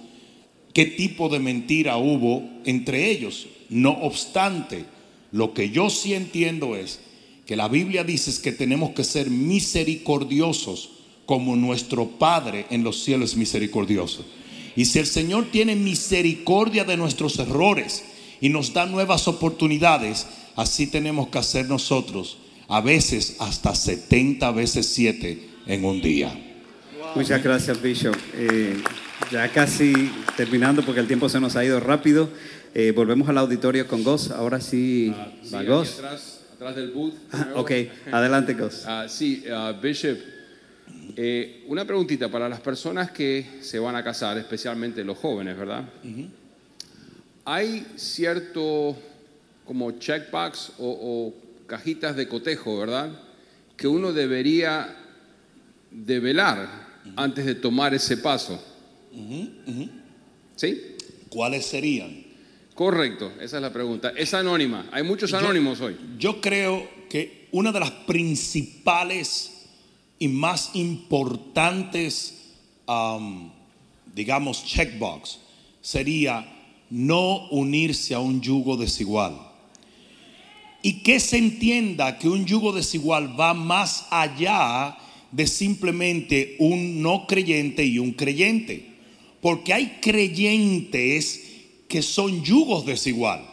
[0.72, 3.48] qué tipo de mentira hubo entre ellos.
[3.68, 4.85] No obstante,
[5.33, 7.01] lo que yo sí entiendo es
[7.47, 10.90] que la Biblia dice que tenemos que ser misericordiosos
[11.27, 14.25] como nuestro Padre en los cielos es misericordioso.
[14.77, 18.05] Y si el Señor tiene misericordia de nuestros errores
[18.40, 24.87] y nos da nuevas oportunidades, así tenemos que hacer nosotros, a veces hasta 70 veces
[24.95, 26.33] 7 en un día.
[27.14, 28.16] Muchas gracias, Bishop.
[28.35, 28.83] Eh,
[29.33, 32.29] ya casi terminando porque el tiempo se nos ha ido rápido.
[32.75, 34.31] Eh, volvemos al auditorio con Goz.
[34.31, 35.99] Ahora sí, sí, va Goz.
[35.99, 37.14] atrás, atrás del booth.
[37.33, 37.71] Ah, ok,
[38.12, 38.85] adelante, Goz.
[38.87, 39.42] Ah, sí,
[39.83, 40.18] Bishop,
[41.16, 45.85] eh, una preguntita para las personas que se van a casar, especialmente los jóvenes, ¿verdad?
[47.47, 48.97] Hay cierto
[49.64, 51.35] como checkbox o, o
[51.66, 53.11] cajitas de cotejo, ¿verdad?
[53.79, 54.95] Que uno debería
[55.90, 56.68] develar
[57.16, 58.62] antes de tomar ese paso.
[60.57, 60.81] ¿Sí?
[61.29, 62.25] ¿Cuáles serían?
[62.75, 64.12] Correcto, esa es la pregunta.
[64.16, 64.88] Es anónima.
[64.92, 65.96] Hay muchos Yo- anónimos hoy.
[66.18, 69.66] Yo creo que una de las principales
[70.18, 72.53] y más importantes,
[72.87, 73.51] um,
[74.14, 75.38] digamos, checkbox
[75.81, 76.46] sería
[76.90, 79.37] no unirse a un yugo desigual.
[80.83, 84.96] Y que se entienda que un yugo desigual va más allá
[85.31, 88.91] de simplemente un no creyente y un creyente.
[89.42, 91.40] Porque hay creyentes
[91.88, 93.44] que son yugos desigual.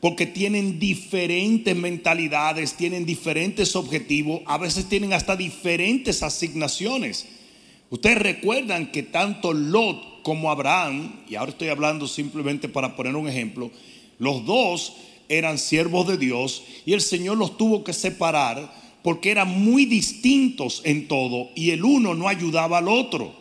[0.00, 7.26] Porque tienen diferentes mentalidades, tienen diferentes objetivos, a veces tienen hasta diferentes asignaciones.
[7.90, 13.28] Ustedes recuerdan que tanto Lot como Abraham, y ahora estoy hablando simplemente para poner un
[13.28, 13.70] ejemplo,
[14.18, 14.94] los dos
[15.30, 18.72] eran siervos de Dios y el Señor los tuvo que separar
[19.02, 23.39] porque eran muy distintos en todo y el uno no ayudaba al otro.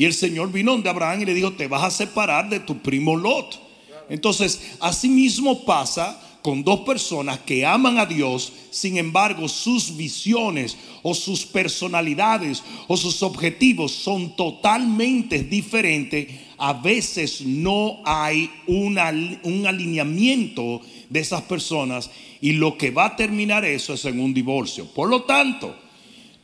[0.00, 2.78] Y el Señor vino donde Abraham y le dijo, te vas a separar de tu
[2.78, 3.60] primo Lot.
[4.08, 10.78] Entonces, así mismo pasa con dos personas que aman a Dios, sin embargo sus visiones
[11.02, 20.80] o sus personalidades o sus objetivos son totalmente diferentes, a veces no hay un alineamiento
[21.10, 22.10] de esas personas
[22.40, 24.86] y lo que va a terminar eso es en un divorcio.
[24.86, 25.76] Por lo tanto,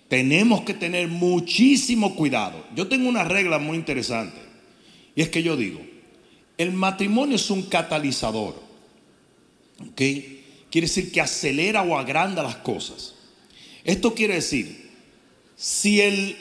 [0.08, 2.64] tenemos que tener muchísimo cuidado.
[2.74, 4.38] Yo tengo una regla muy interesante
[5.14, 5.80] y es que yo digo,
[6.58, 8.62] el matrimonio es un catalizador.
[9.80, 10.02] ¿Ok?
[10.70, 13.14] Quiere decir que acelera o agranda las cosas.
[13.84, 14.90] Esto quiere decir,
[15.56, 16.36] si el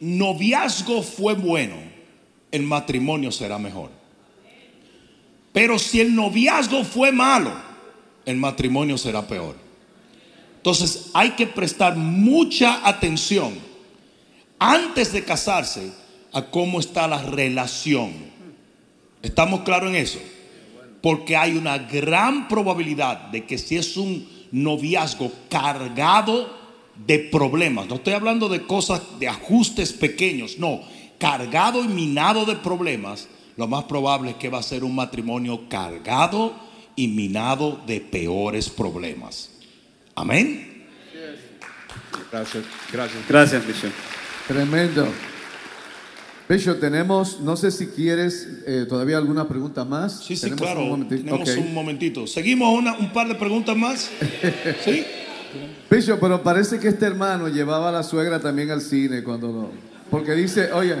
[0.00, 1.76] noviazgo fue bueno,
[2.50, 3.90] el matrimonio será mejor.
[5.52, 7.52] Pero si el noviazgo fue malo,
[8.24, 9.61] el matrimonio será peor.
[10.62, 13.52] Entonces hay que prestar mucha atención
[14.60, 15.90] antes de casarse
[16.32, 18.12] a cómo está la relación.
[19.22, 20.20] ¿Estamos claros en eso?
[21.02, 26.56] Porque hay una gran probabilidad de que si es un noviazgo cargado
[26.94, 30.82] de problemas, no estoy hablando de cosas, de ajustes pequeños, no,
[31.18, 35.68] cargado y minado de problemas, lo más probable es que va a ser un matrimonio
[35.68, 36.54] cargado
[36.94, 39.48] y minado de peores problemas.
[40.14, 40.68] Amén.
[42.30, 43.22] Gracias, gracias.
[43.28, 43.90] Gracias, Bishop.
[44.48, 45.06] Tremendo.
[46.48, 50.24] Bishop, tenemos, no sé si quieres eh, todavía alguna pregunta más.
[50.24, 50.84] Sí, sí, Tenemos claro.
[50.84, 51.08] un.
[51.08, 52.26] Tenemos un momentito.
[52.26, 54.10] Seguimos una- un par de preguntas más.
[54.84, 55.04] ¿Sí?
[55.90, 59.70] Bishop, pero parece que este hermano llevaba a la suegra también al cine cuando no.
[60.10, 60.96] Porque dice, oye,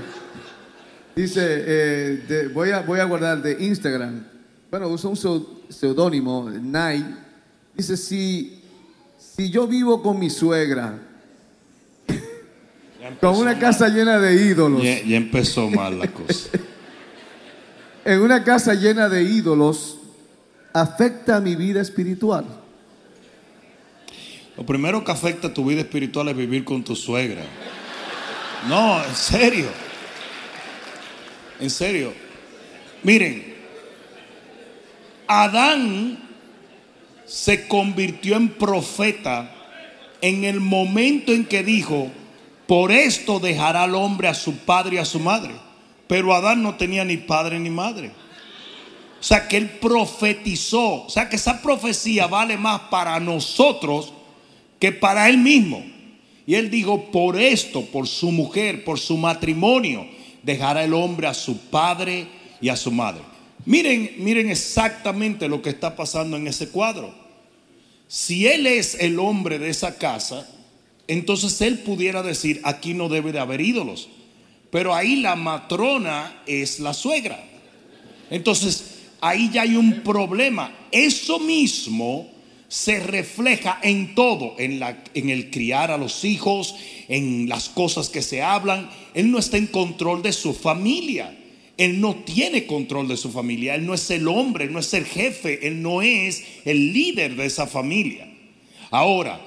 [1.16, 4.24] dice, eh, de- voy, a, voy a guardar de Instagram.
[4.70, 7.04] bueno, usa un seu- seudónimo, Nai,
[7.74, 8.61] dice, si,
[9.36, 10.98] si yo vivo con mi suegra,
[13.20, 16.50] con una casa llena de ídolos, Ya, ya empezó mal la cosa.
[18.04, 19.98] en una casa llena de ídolos,
[20.72, 22.44] afecta mi vida espiritual.
[24.56, 27.42] Lo primero que afecta a tu vida espiritual es vivir con tu suegra.
[28.68, 29.68] No, en serio.
[31.58, 32.12] En serio.
[33.02, 33.54] Miren,
[35.26, 36.31] Adán
[37.26, 39.54] se convirtió en profeta
[40.20, 42.10] en el momento en que dijo,
[42.66, 45.52] por esto dejará al hombre a su padre y a su madre.
[46.06, 48.12] Pero Adán no tenía ni padre ni madre.
[49.20, 51.04] O sea que él profetizó.
[51.04, 54.12] O sea que esa profecía vale más para nosotros
[54.78, 55.84] que para él mismo.
[56.46, 60.06] Y él dijo, por esto, por su mujer, por su matrimonio,
[60.42, 62.26] dejará el hombre a su padre
[62.60, 63.31] y a su madre.
[63.64, 67.14] Miren, miren exactamente lo que está pasando en ese cuadro.
[68.08, 70.48] Si él es el hombre de esa casa,
[71.06, 74.08] entonces él pudiera decir, aquí no debe de haber ídolos.
[74.70, 77.42] Pero ahí la matrona es la suegra.
[78.30, 80.74] Entonces, ahí ya hay un problema.
[80.90, 82.30] Eso mismo
[82.68, 86.74] se refleja en todo, en, la, en el criar a los hijos,
[87.08, 88.90] en las cosas que se hablan.
[89.12, 91.38] Él no está en control de su familia.
[91.76, 93.74] Él no tiene control de su familia.
[93.74, 97.34] Él no es el hombre, él no es el jefe, él no es el líder
[97.36, 98.28] de esa familia.
[98.90, 99.40] Ahora,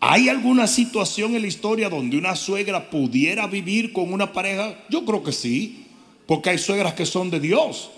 [0.00, 4.78] ¿hay alguna situación en la historia donde una suegra pudiera vivir con una pareja?
[4.88, 5.86] Yo creo que sí,
[6.26, 7.90] porque hay suegras que son de Dios.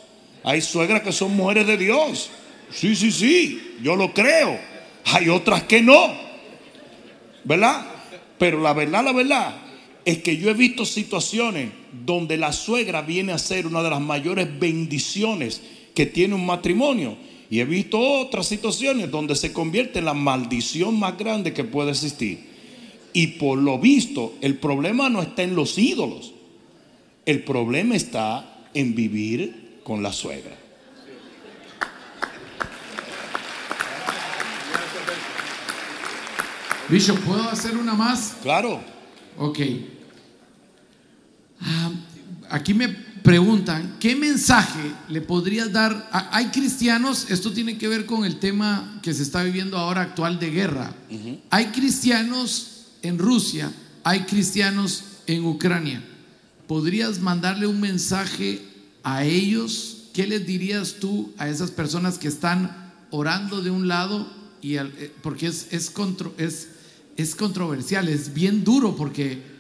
[0.43, 2.31] Hay suegras que son mujeres de Dios.
[2.71, 4.59] Sí, sí, sí, yo lo creo.
[5.05, 6.15] Hay otras que no.
[7.45, 7.87] ¿Verdad?
[8.39, 9.66] Pero la verdad, la verdad
[10.07, 11.71] es que yo he visto situaciones
[12.07, 15.61] donde la suegra viene a ser una de las mayores bendiciones
[15.97, 17.17] que tiene un matrimonio.
[17.51, 21.91] Y he visto otras situaciones donde se convierte en la maldición más grande que puede
[21.91, 22.39] existir.
[23.13, 26.35] Y por lo visto, el problema no está en los ídolos.
[27.25, 30.57] El problema está en vivir con la suegra.
[36.89, 38.37] Bishop, ¿puedo hacer una más?
[38.41, 38.81] Claro.
[39.37, 39.59] Ok.
[41.61, 41.91] Ah,
[42.51, 46.09] aquí me preguntan, ¿qué mensaje le podrías dar?
[46.13, 50.03] a- Hay cristianos, esto tiene que ver con el tema que se está viviendo ahora
[50.03, 50.95] actual de guerra.
[51.51, 53.73] Hay cristianos en Rusia,
[54.05, 56.05] hay cristianos en Ucrania.
[56.69, 58.63] ¿Podrías mandarle un mensaje
[59.03, 60.05] a ellos?
[60.13, 64.31] ¿Qué les dirías tú a esas personas que están orando de un lado?
[64.63, 66.69] Y al- eh, porque es, es, contro- es,
[67.17, 69.56] es controversial, es bien duro porque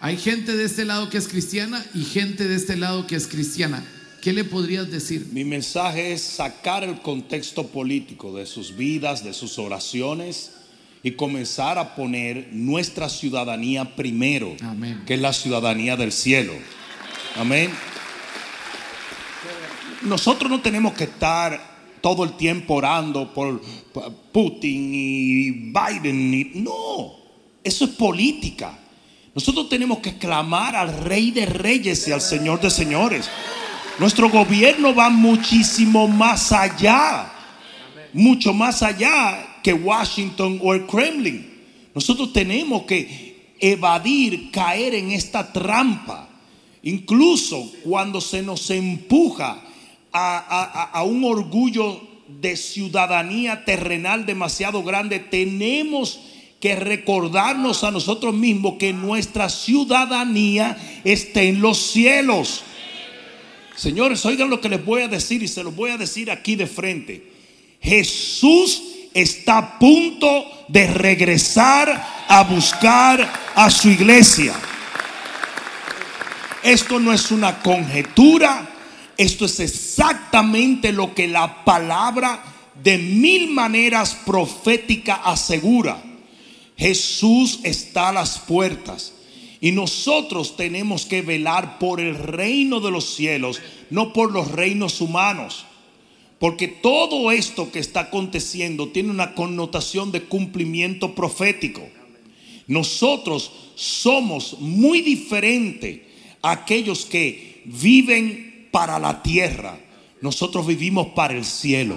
[0.00, 3.26] hay gente de este lado que es cristiana y gente de este lado que es
[3.26, 3.84] cristiana.
[4.20, 5.28] ¿Qué le podrías decir?
[5.32, 10.52] Mi mensaje es sacar el contexto político de sus vidas, de sus oraciones
[11.02, 15.02] y comenzar a poner nuestra ciudadanía primero, Amén.
[15.06, 16.52] que es la ciudadanía del cielo.
[17.36, 17.70] Amén.
[20.02, 23.62] Nosotros no tenemos que estar todo el tiempo orando por
[24.32, 26.34] Putin y Biden.
[26.34, 27.14] y- no,
[27.62, 28.78] eso es política.
[29.36, 33.28] Nosotros tenemos que clamar al Rey de Reyes y al Señor de Señores.
[33.98, 37.30] Nuestro gobierno va muchísimo más allá,
[38.14, 41.52] mucho más allá que Washington o el Kremlin.
[41.94, 46.30] Nosotros tenemos que evadir, caer en esta trampa.
[46.82, 49.62] Incluso cuando se nos empuja
[50.14, 56.20] a, un orgullo de ciudadanía terrenal demasiado grande, tenemos
[56.66, 62.64] que recordarnos a nosotros mismos que nuestra ciudadanía está en los cielos.
[63.76, 66.56] Señores, oigan lo que les voy a decir y se los voy a decir aquí
[66.56, 67.30] de frente.
[67.80, 68.82] Jesús
[69.14, 74.52] está a punto de regresar a buscar a su iglesia.
[76.64, 78.68] Esto no es una conjetura,
[79.16, 82.42] esto es exactamente lo que la palabra
[82.82, 86.02] de mil maneras profética asegura.
[86.76, 89.14] Jesús está a las puertas
[89.60, 93.60] y nosotros tenemos que velar por el reino de los cielos,
[93.90, 95.64] no por los reinos humanos.
[96.38, 101.80] Porque todo esto que está aconteciendo tiene una connotación de cumplimiento profético.
[102.66, 106.00] Nosotros somos muy diferentes
[106.42, 109.80] a aquellos que viven para la tierra.
[110.20, 111.96] Nosotros vivimos para el cielo,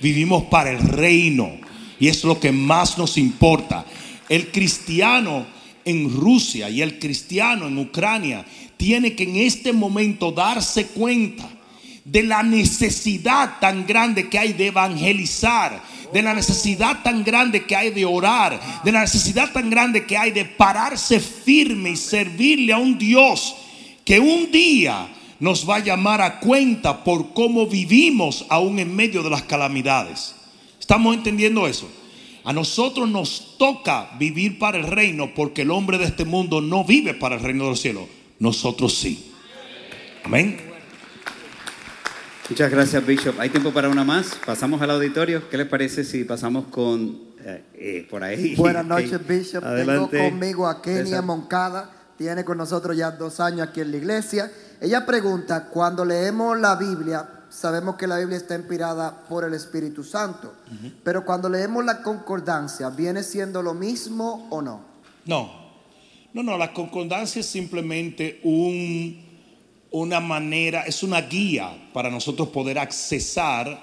[0.00, 1.52] vivimos para el reino.
[2.00, 3.84] Y es lo que más nos importa.
[4.28, 5.46] El cristiano
[5.84, 8.44] en Rusia y el cristiano en Ucrania
[8.76, 11.48] tiene que en este momento darse cuenta
[12.04, 17.74] de la necesidad tan grande que hay de evangelizar, de la necesidad tan grande que
[17.74, 22.72] hay de orar, de la necesidad tan grande que hay de pararse firme y servirle
[22.72, 23.56] a un Dios
[24.04, 25.08] que un día
[25.40, 30.34] nos va a llamar a cuenta por cómo vivimos aún en medio de las calamidades.
[30.78, 31.90] ¿Estamos entendiendo eso?
[32.44, 36.84] A nosotros nos toca vivir para el reino porque el hombre de este mundo no
[36.84, 38.06] vive para el reino del cielo.
[38.38, 39.32] Nosotros sí.
[40.24, 40.60] Amén.
[42.50, 43.40] Muchas gracias, Bishop.
[43.40, 44.38] ¿Hay tiempo para una más?
[44.44, 45.48] Pasamos al auditorio.
[45.48, 48.54] ¿Qué les parece si pasamos con eh, eh, por ahí?
[48.56, 49.64] Buenas noches, Bishop.
[49.64, 50.18] Adelante.
[50.18, 51.22] Tengo conmigo a Kenia.
[51.22, 51.90] Moncada.
[52.18, 54.52] Tiene con nosotros ya dos años aquí en la iglesia.
[54.82, 60.02] Ella pregunta, cuando leemos la Biblia, sabemos que la Biblia está inspirada por el Espíritu
[60.02, 60.52] Santo,
[61.04, 64.80] pero cuando leemos la concordancia, ¿viene siendo lo mismo o no?
[65.24, 65.52] No,
[66.32, 69.24] no, no, la concordancia es simplemente un,
[69.92, 73.80] una manera, es una guía para nosotros poder accesar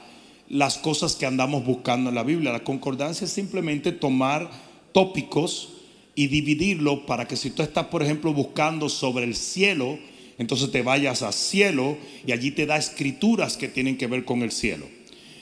[0.50, 2.52] las cosas que andamos buscando en la Biblia.
[2.52, 4.52] La concordancia es simplemente tomar
[4.92, 5.70] tópicos
[6.14, 9.98] y dividirlo para que si tú estás, por ejemplo, buscando sobre el cielo,
[10.42, 14.42] entonces te vayas a cielo y allí te da escrituras que tienen que ver con
[14.42, 14.88] el cielo.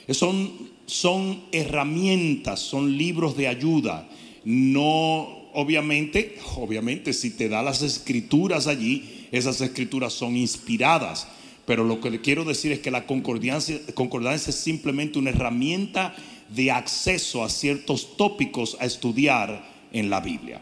[0.10, 0.52] Son,
[0.88, 4.10] son herramientas, son libros de ayuda.
[4.44, 11.30] No, obviamente, obviamente, si te da las escrituras allí, esas escrituras son inspiradas.
[11.66, 16.14] Pero lo que le quiero decir es que la concordancia, concordancia es simplemente una herramienta
[16.54, 20.62] de acceso a ciertos tópicos a estudiar en la Biblia.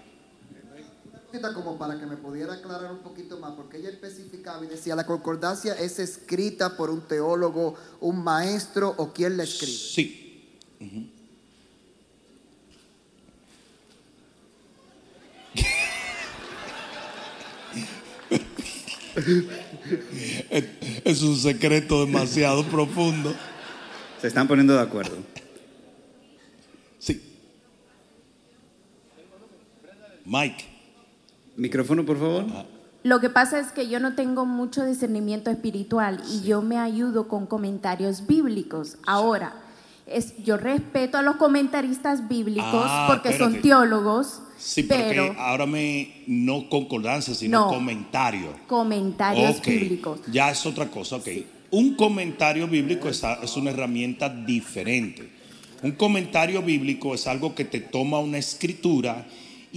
[1.54, 5.06] Como para que me pudiera aclarar un poquito más, porque ella especificaba y decía, la
[5.06, 9.78] concordancia es escrita por un teólogo, un maestro o quien la escribe.
[9.78, 10.24] Sí.
[21.04, 23.36] Es un secreto demasiado profundo.
[24.22, 25.18] Se están poniendo de acuerdo.
[27.00, 27.22] Sí.
[30.26, 30.77] Mike.
[31.58, 32.46] Micrófono, por favor.
[33.04, 37.28] Lo que pasa es que yo no tengo mucho discernimiento espiritual y yo me ayudo
[37.28, 38.98] con comentarios bíblicos.
[39.06, 39.54] Ahora,
[40.06, 45.66] es, yo respeto a los comentaristas bíblicos Ah, porque son teólogos, Sí, porque pero ahora
[45.68, 47.68] me no concordancia, sino No.
[47.68, 48.50] comentario.
[48.68, 50.20] comentarios bíblicos.
[50.32, 51.28] Ya es otra cosa, ok.
[51.70, 55.30] Un comentario bíblico es, es una herramienta diferente.
[55.84, 59.28] Un comentario bíblico es algo que te toma una escritura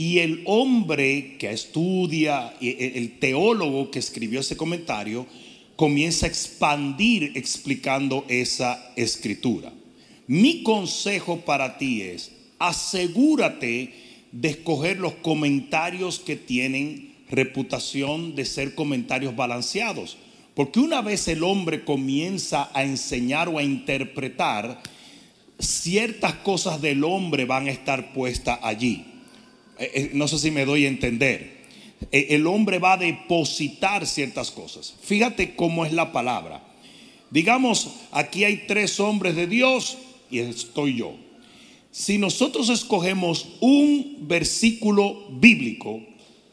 [0.01, 5.27] y el hombre que estudia, el el teólogo que escribió ese comentario,
[5.77, 9.71] comienza a expandir explicando esa escritura.
[10.27, 13.93] Mi consejo para ti es, asegúrate
[14.33, 20.17] de escoger los comentarios que tienen reputación de ser comentarios balanceados.
[20.55, 24.83] Porque una vez el hombre comienza a enseñar o a interpretar,
[25.59, 29.10] ciertas cosas del hombre van a estar puestas allí.
[29.81, 31.61] Eh, eh, No sé si me doy a entender.
[32.13, 34.95] Eh, El hombre va a depositar ciertas cosas.
[35.03, 36.63] Fíjate cómo es la palabra.
[37.31, 39.99] Digamos, aquí hay tres hombres de Dios
[40.31, 41.15] y estoy yo.
[41.93, 46.01] Si nosotros escogemos un versículo bíblico,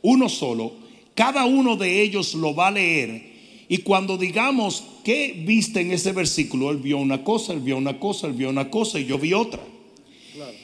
[0.02, 0.74] uno solo,
[1.14, 3.38] cada uno de ellos lo va a leer
[3.70, 8.00] y cuando digamos qué viste en ese versículo, él vio una cosa, él vio una
[8.00, 9.62] cosa, él vio una cosa y yo vi otra.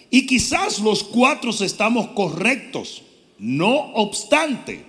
[0.10, 3.04] Y quizás los cuatro estamos correctos.
[3.40, 4.84] No obstante,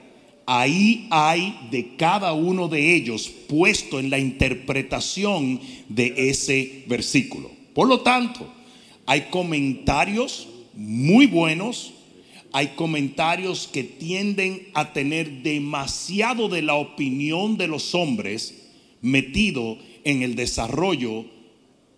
[0.47, 7.51] ahí hay de cada uno de ellos puesto en la interpretación de ese versículo.
[7.75, 8.47] Por lo tanto,
[9.07, 11.93] hay comentarios muy buenos,
[12.53, 18.55] hay comentarios que tienden a tener demasiado de la opinión de los hombres
[19.01, 21.25] metido en el desarrollo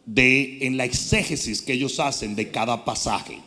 [0.06, 3.40] de en la exégesis que ellos hacen de cada pasaje.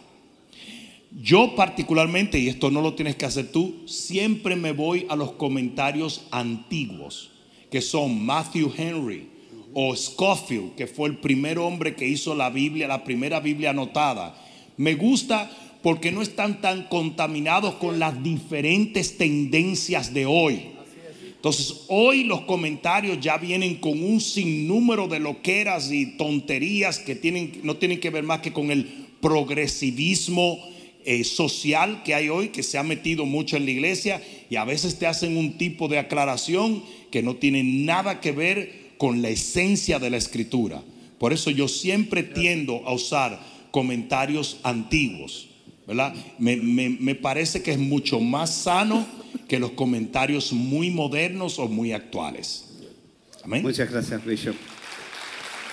[1.12, 5.32] Yo particularmente, y esto no lo tienes que hacer tú, siempre me voy a los
[5.32, 7.32] comentarios antiguos,
[7.72, 9.30] que son Matthew Henry
[9.74, 14.36] o Scofield, que fue el primer hombre que hizo la Biblia, la primera Biblia anotada.
[14.78, 15.50] Me gusta
[15.82, 20.79] porque no están tan contaminados con las diferentes tendencias de hoy.
[21.40, 27.62] Entonces, hoy los comentarios ya vienen con un sinnúmero de loqueras y tonterías que tienen,
[27.64, 30.60] no tienen que ver más que con el progresivismo
[31.06, 34.66] eh, social que hay hoy, que se ha metido mucho en la iglesia y a
[34.66, 39.30] veces te hacen un tipo de aclaración que no tiene nada que ver con la
[39.30, 40.84] esencia de la escritura.
[41.20, 43.40] Por eso yo siempre tiendo a usar
[43.72, 45.49] comentarios antiguos,
[45.90, 46.14] ¿verdad?
[46.38, 49.06] Me, me- me parece que es mucho más sano
[49.48, 52.66] que los comentarios muy modernos o muy actuales.
[53.44, 53.64] Amén.
[53.64, 54.56] Muchas gracias, Bishop.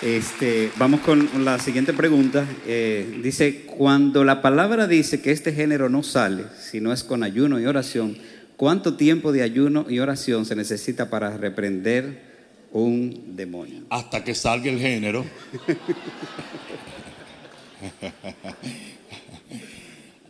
[0.01, 2.47] Este, vamos con la siguiente pregunta.
[2.65, 7.21] Eh, dice, cuando la palabra dice que este género no sale, si no es con
[7.23, 8.17] ayuno y oración,
[8.57, 12.23] ¿cuánto tiempo de ayuno y oración se necesita para reprender
[12.71, 13.83] un demonio?
[13.89, 15.25] Hasta que salga el género.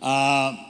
[0.02, 0.68] Ah,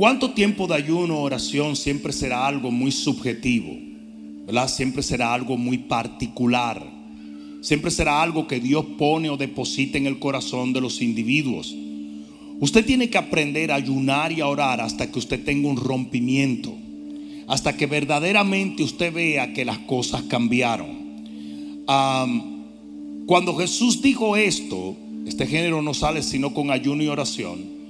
[0.00, 3.76] ¿Cuánto tiempo de ayuno o oración siempre será algo muy subjetivo?
[4.46, 4.66] ¿Verdad?
[4.66, 6.82] Siempre será algo muy particular.
[7.60, 11.76] Siempre será algo que Dios pone o deposita en el corazón de los individuos.
[12.60, 16.74] Usted tiene que aprender a ayunar y a orar hasta que usted tenga un rompimiento.
[17.46, 20.98] Hasta que verdaderamente usted vea que las cosas cambiaron.
[23.26, 24.96] cuando Jesús dijo esto,
[25.30, 27.80] este género no sale sino con ayuno y oración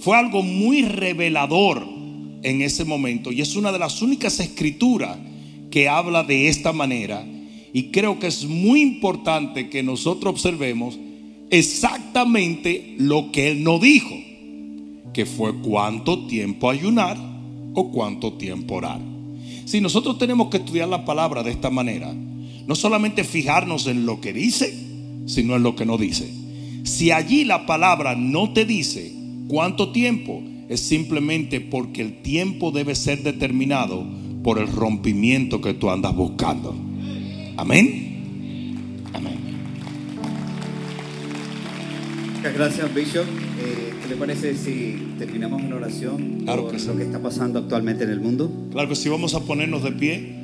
[0.00, 1.86] fue algo muy revelador
[2.42, 5.18] en ese momento y es una de las únicas escrituras
[5.70, 7.26] que habla de esta manera
[7.72, 10.98] y creo que es muy importante que nosotros observemos
[11.50, 14.14] exactamente lo que él no dijo,
[15.12, 17.16] que fue cuánto tiempo ayunar
[17.74, 19.00] o cuánto tiempo orar.
[19.64, 22.12] Si nosotros tenemos que estudiar la palabra de esta manera,
[22.66, 24.74] no solamente fijarnos en lo que dice,
[25.26, 26.39] sino en lo que no dice.
[26.90, 29.20] Si allí la palabra no te dice
[29.50, 30.44] ¿Cuánto tiempo?
[30.68, 34.06] Es simplemente porque el tiempo debe ser determinado
[34.44, 36.72] por el rompimiento que tú andas buscando.
[37.56, 39.02] Amén.
[39.12, 39.38] Amén.
[42.36, 43.24] Muchas gracias, Bishop.
[43.24, 46.86] Eh, ¿Qué le parece si terminamos una oración claro por que sí.
[46.86, 48.68] lo que está pasando actualmente en el mundo?
[48.70, 50.36] Claro que sí, vamos a ponernos de pie.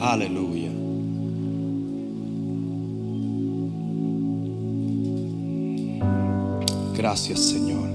[0.00, 0.75] Aleluya.
[7.06, 7.88] Gracias Señor.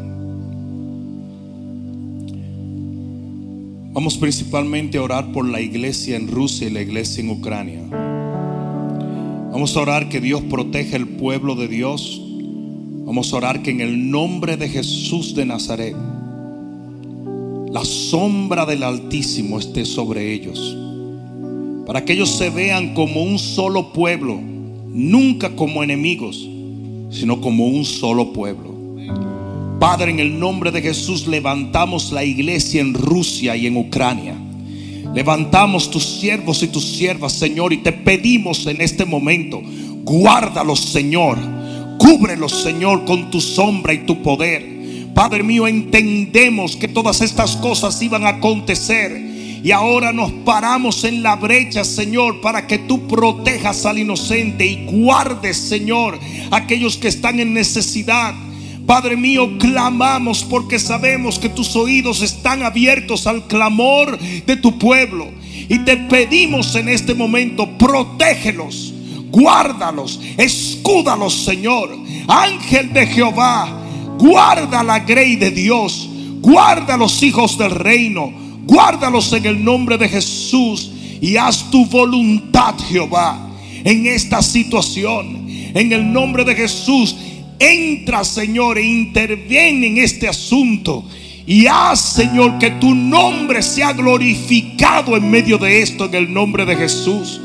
[3.91, 7.81] Vamos principalmente a orar por la iglesia en Rusia y la iglesia en Ucrania.
[9.51, 12.21] Vamos a orar que Dios proteja el pueblo de Dios.
[13.05, 15.97] Vamos a orar que en el nombre de Jesús de Nazaret,
[17.69, 20.77] la sombra del Altísimo esté sobre ellos.
[21.85, 24.39] Para que ellos se vean como un solo pueblo,
[24.87, 26.47] nunca como enemigos,
[27.09, 28.70] sino como un solo pueblo.
[29.79, 34.35] Padre, en el nombre de Jesús levantamos la iglesia en Rusia y en Ucrania.
[35.13, 39.61] Levantamos tus siervos y tus siervas, Señor, y te pedimos en este momento,
[40.03, 41.37] guárdalos, Señor.
[41.97, 44.65] Cúbrelos, Señor, con tu sombra y tu poder.
[45.13, 49.31] Padre mío, entendemos que todas estas cosas iban a acontecer.
[49.63, 54.85] Y ahora nos paramos en la brecha, Señor, para que tú protejas al inocente y
[54.85, 56.17] guardes, Señor,
[56.49, 58.33] aquellos que están en necesidad.
[58.85, 65.29] Padre mío, clamamos porque sabemos que tus oídos están abiertos al clamor de tu pueblo.
[65.69, 68.93] Y te pedimos en este momento, protégelos,
[69.29, 71.89] guárdalos, escúdalos, Señor.
[72.27, 73.81] Ángel de Jehová,
[74.17, 76.09] guarda la grey de Dios,
[76.41, 78.33] guarda los hijos del reino,
[78.65, 83.51] guárdalos en el nombre de Jesús y haz tu voluntad, Jehová,
[83.83, 85.47] en esta situación.
[85.73, 87.15] En el nombre de Jesús,
[87.61, 91.05] entra, Señor, e interviene en este asunto.
[91.45, 96.65] Y haz, Señor, que tu nombre sea glorificado en medio de esto, en el nombre
[96.65, 97.39] de Jesús.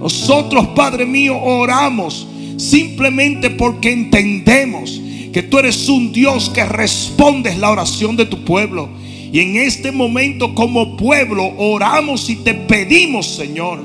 [0.00, 5.00] Nosotros, Padre mío, oramos simplemente porque entendemos
[5.32, 8.88] que tú eres un Dios que respondes la oración de tu pueblo.
[9.32, 13.80] Y en este momento como pueblo oramos y te pedimos, Señor,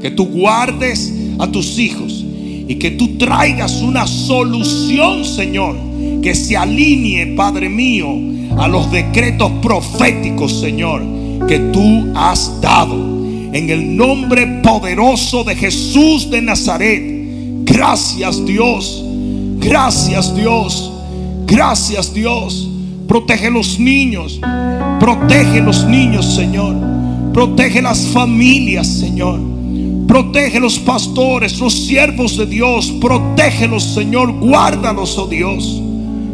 [0.00, 2.24] que tú guardes a tus hijos
[2.68, 5.74] y que tú traigas una solución, Señor,
[6.22, 8.08] que se alinee, Padre mío,
[8.58, 11.02] a los decretos proféticos, Señor,
[11.48, 13.16] que tú has dado.
[13.50, 17.02] En el nombre poderoso de Jesús de Nazaret.
[17.64, 19.02] Gracias Dios.
[19.58, 20.92] Gracias Dios.
[21.46, 22.68] Gracias Dios.
[23.08, 24.38] Protege los niños.
[25.00, 26.76] Protege los niños, Señor.
[27.32, 29.57] Protege las familias, Señor.
[30.08, 32.90] Protege los pastores, los siervos de Dios.
[32.98, 34.32] Protégelos, Señor.
[34.32, 35.82] Guárdalos, oh Dios.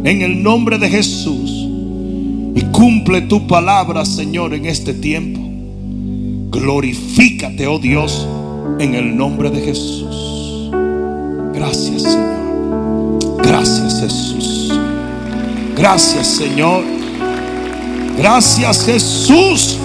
[0.04, 1.50] En el nombre de Jesús.
[2.54, 5.40] Y cumple tu palabra, Señor, en este tiempo.
[6.56, 8.28] Glorifícate, oh Dios,
[8.78, 10.70] en el nombre de Jesús.
[11.52, 13.38] Gracias, Señor.
[13.42, 14.80] Gracias, Jesús.
[15.76, 16.84] Gracias, Señor.
[18.16, 19.78] Gracias, Jesús.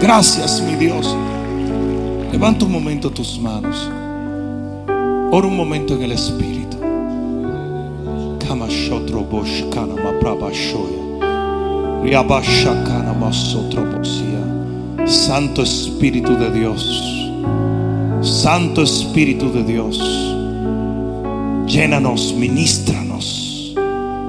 [0.00, 1.16] Gracias, mi Dios.
[2.36, 3.90] Levanta un momento tus manos.
[5.32, 6.76] Ora un momento en el Espíritu.
[15.06, 17.32] Santo Espíritu de Dios,
[18.20, 19.98] Santo Espíritu de Dios,
[21.66, 23.74] llénanos, ministranos,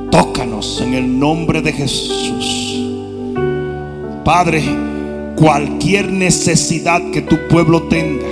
[0.10, 2.86] tócanos en el nombre de Jesús.
[4.24, 4.87] Padre,
[5.38, 8.26] cualquier necesidad que tu pueblo tenga,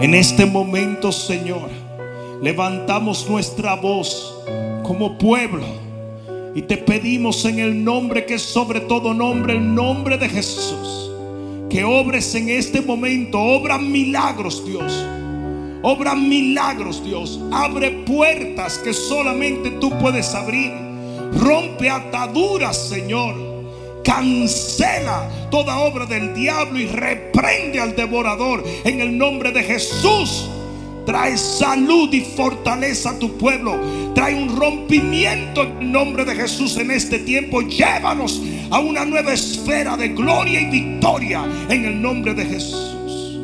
[0.00, 1.70] en este momento, Señor,
[2.42, 4.34] levantamos nuestra voz
[4.82, 5.64] como pueblo
[6.54, 11.12] y te pedimos en el nombre que es sobre todo nombre, el nombre de Jesús,
[11.70, 15.06] que obres en este momento, obra milagros, Dios.
[15.82, 17.38] Obra milagros, Dios.
[17.52, 20.72] Abre puertas que solamente tú puedes abrir.
[21.34, 23.45] Rompe ataduras, Señor.
[24.06, 30.48] Cancela toda obra del diablo y reprende al devorador en el nombre de Jesús.
[31.04, 33.80] Trae salud y fortaleza a tu pueblo.
[34.14, 37.62] Trae un rompimiento en nombre de Jesús en este tiempo.
[37.62, 38.40] Llévanos
[38.70, 43.40] a una nueva esfera de gloria y victoria en el nombre de Jesús.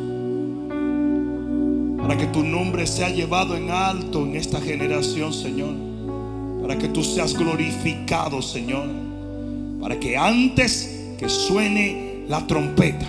[2.01, 5.73] Para que tu nombre sea llevado en alto en esta generación, Señor.
[6.61, 9.02] Para que tú seas glorificado, Señor.
[9.83, 13.05] Para que antes que suene la trompeta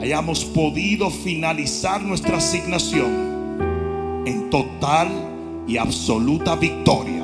[0.00, 5.06] hayamos podido finalizar nuestra asignación en total
[5.68, 7.22] y absoluta victoria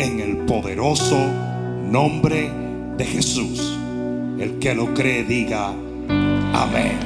[0.00, 1.16] en el poderoso
[1.88, 2.50] nombre
[2.96, 3.78] de Jesús.
[4.40, 6.98] El que lo cree diga amén.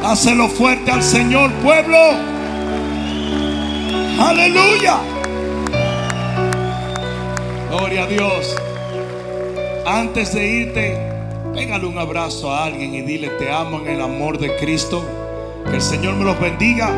[0.00, 1.98] Dáselo fuerte al Señor, pueblo.
[4.18, 5.21] Aleluya.
[7.72, 8.54] Gloria a Dios.
[9.86, 10.94] Antes de irte,
[11.54, 15.02] pégale un abrazo a alguien y dile, te amo en el amor de Cristo.
[15.64, 16.90] Que el Señor me los bendiga.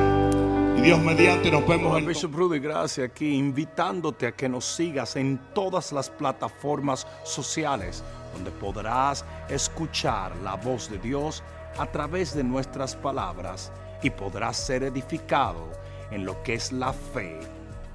[0.76, 2.06] Y Dios mediante nos vemos en...
[2.06, 8.02] Bishop Rudy, gracias aquí, invitándote a que nos sigas en todas las plataformas sociales,
[8.34, 11.44] donde podrás escuchar la voz de Dios
[11.78, 13.70] a través de nuestras palabras
[14.02, 15.70] y podrás ser edificado
[16.10, 17.38] en lo que es la fe,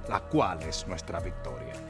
[0.08, 1.89] la cual es nuestra victoria.